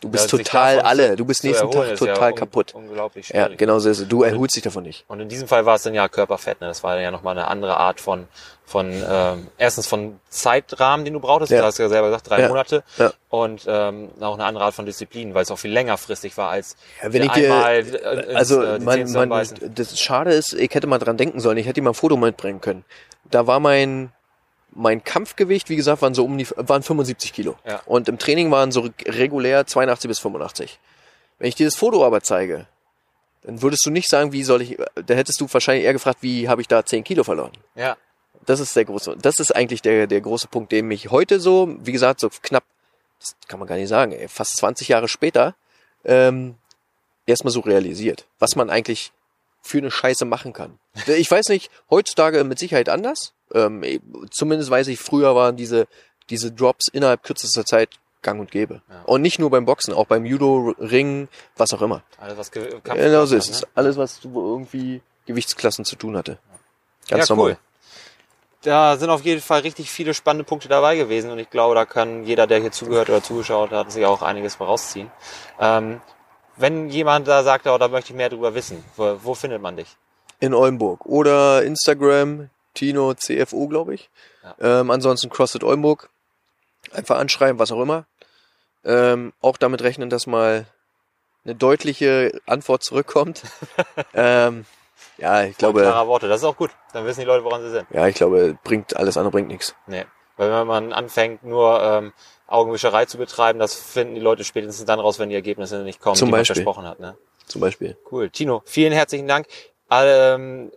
[0.00, 1.14] Du bist Ja, total alle.
[1.16, 2.74] Du bist nächsten Tag ist ja total un- kaputt.
[2.74, 3.58] Unglaublich Ja, schwierig.
[3.58, 4.08] genau so ist es.
[4.08, 5.04] Du erholst dich davon nicht.
[5.08, 6.60] Und in diesem Fall war es dann ja Körperfett.
[6.62, 6.68] Ne?
[6.68, 8.26] Das war ja nochmal eine andere Art von,
[8.64, 11.52] von ähm, erstens von Zeitrahmen, den du brauchtest.
[11.52, 11.60] Ja.
[11.60, 12.48] Du hast ja selber gesagt, drei Ja.
[12.48, 12.82] Monate.
[12.96, 13.12] Ja.
[13.28, 16.76] Und ähm, auch eine andere Art von Disziplin, weil es auch viel längerfristig war als
[17.02, 20.54] Ja, wenn ich dir, einmal äh, ins, also äh, die man, man, das Schade ist,
[20.54, 21.58] ich hätte mal dran denken sollen.
[21.58, 22.86] Ich hätte ihm mal ein Foto mitbringen können.
[23.30, 24.12] Da war mein
[24.72, 27.56] mein Kampfgewicht, wie gesagt, waren so um die waren 75 Kilo.
[27.66, 27.80] Ja.
[27.86, 30.78] Und im Training waren so regulär 82 bis 85.
[31.38, 32.66] Wenn ich dir das Foto aber zeige,
[33.42, 36.48] dann würdest du nicht sagen, wie soll ich, da hättest du wahrscheinlich eher gefragt, wie
[36.48, 37.52] habe ich da 10 Kilo verloren.
[37.74, 37.96] Ja,
[38.46, 41.74] Das ist der große, das ist eigentlich der, der große Punkt, den mich heute so,
[41.80, 42.64] wie gesagt, so knapp,
[43.18, 45.54] das kann man gar nicht sagen, ey, fast 20 Jahre später,
[46.04, 46.56] ähm,
[47.26, 49.12] erstmal so realisiert, was man eigentlich
[49.62, 50.78] für eine Scheiße machen kann.
[51.06, 53.32] Ich weiß nicht, heutzutage mit Sicherheit anders.
[53.54, 53.82] Ähm,
[54.30, 55.86] zumindest weiß ich, früher waren diese,
[56.28, 57.90] diese Drops innerhalb kürzester Zeit
[58.22, 58.82] gang und gäbe.
[58.88, 59.02] Ja.
[59.04, 62.02] Und nicht nur beim Boxen, auch beim Judo, Ring, was auch immer.
[62.18, 63.60] alles was Kampf Genau so hat, ist es.
[63.62, 63.68] ne?
[63.74, 66.38] Alles, was irgendwie Gewichtsklassen zu tun hatte.
[67.08, 67.52] Ganz ja, normal.
[67.52, 67.58] cool.
[68.62, 71.86] Da sind auf jeden Fall richtig viele spannende Punkte dabei gewesen und ich glaube, da
[71.86, 75.10] kann jeder, der hier zugehört oder zugeschaut hat, sich auch einiges vorausziehen.
[75.58, 76.02] Ähm,
[76.56, 79.76] wenn jemand da sagt, oh, da möchte ich mehr drüber wissen, wo, wo findet man
[79.78, 79.96] dich?
[80.40, 81.06] in Oldenburg.
[81.06, 84.10] Oder Instagram, Tino CFO, glaube ich.
[84.60, 86.10] Ähm, ansonsten CrossFit Oldenburg.
[86.92, 88.06] Einfach anschreiben, was auch immer.
[88.84, 90.66] Ähm, auch damit rechnen, dass mal
[91.44, 93.42] eine deutliche Antwort zurückkommt.
[94.14, 94.64] ähm,
[95.18, 96.70] ja, ich glaube, Klarer Worte, das ist auch gut.
[96.92, 97.86] Dann wissen die Leute, woran sie sind.
[97.90, 99.74] ja, ich glaube, bringt alles andere bringt nichts.
[99.86, 100.06] Nee.
[100.36, 102.12] Weil wenn man anfängt, nur ähm,
[102.46, 106.16] Augenwischerei zu betreiben, das finden die Leute spätestens dann raus, wenn die Ergebnisse nicht kommen,
[106.16, 106.56] Zum die man Beispiel.
[106.56, 106.98] versprochen hat.
[106.98, 107.18] Ne?
[107.46, 107.98] Zum Beispiel.
[108.10, 108.30] Cool.
[108.30, 109.46] Tino, vielen herzlichen Dank.
[109.90, 110.72] Ähm,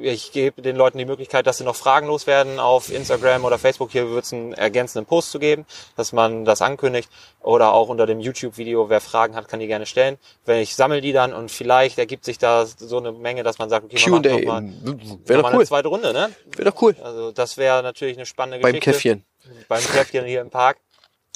[0.00, 3.90] ich gebe den Leuten die Möglichkeit, dass sie noch Fragen loswerden auf Instagram oder Facebook.
[3.92, 5.66] Hier wird es einen ergänzenden Post zu geben,
[5.96, 7.08] dass man das ankündigt.
[7.40, 10.18] Oder auch unter dem YouTube-Video, wer Fragen hat, kann die gerne stellen.
[10.44, 13.68] Wenn ich sammle die dann und vielleicht ergibt sich da so eine Menge, dass man
[13.68, 14.46] sagt, okay, man macht noch Q&A.
[14.46, 15.66] mal, noch mal doch eine cool.
[15.66, 16.30] zweite Runde, ne?
[16.56, 16.96] Wäre doch cool.
[17.02, 19.24] Also das wäre natürlich eine spannende Beim Geschichte Käffchen.
[19.68, 20.78] beim Käffchen hier im Park.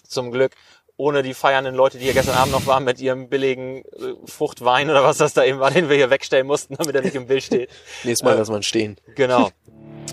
[0.06, 0.52] Zum Glück
[1.00, 4.90] ohne die feiernden Leute, die hier gestern Abend noch waren mit ihrem billigen äh, Fruchtwein
[4.90, 7.26] oder was das da eben war, den wir hier wegstellen mussten, damit er nicht im
[7.26, 7.70] Bild steht.
[8.04, 8.96] Nächstes Mal Äh, lassen wir ihn stehen.
[9.16, 9.50] Genau.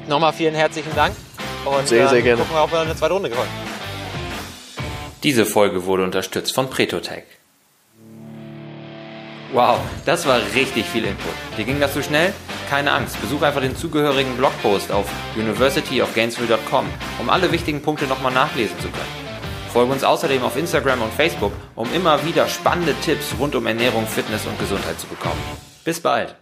[0.08, 1.14] Nochmal vielen herzlichen Dank.
[1.66, 2.42] Und Sehr, sehr ähm, gerne.
[2.42, 3.50] gucken wir, ob wir eine zweite Runde gewinnen.
[5.24, 7.24] Diese Folge wurde unterstützt von Pretotech.
[9.52, 11.34] Wow, das war richtig viel Input.
[11.58, 12.34] Dir ging das zu schnell?
[12.70, 16.86] Keine Angst, besuch einfach den zugehörigen Blogpost auf universityofgainesville.com,
[17.20, 19.27] um alle wichtigen Punkte nochmal nachlesen zu können.
[19.68, 24.08] Folge uns außerdem auf Instagram und Facebook, um immer wieder spannende Tipps rund um Ernährung,
[24.08, 25.42] Fitness und Gesundheit zu bekommen.
[25.84, 26.36] Bis bald!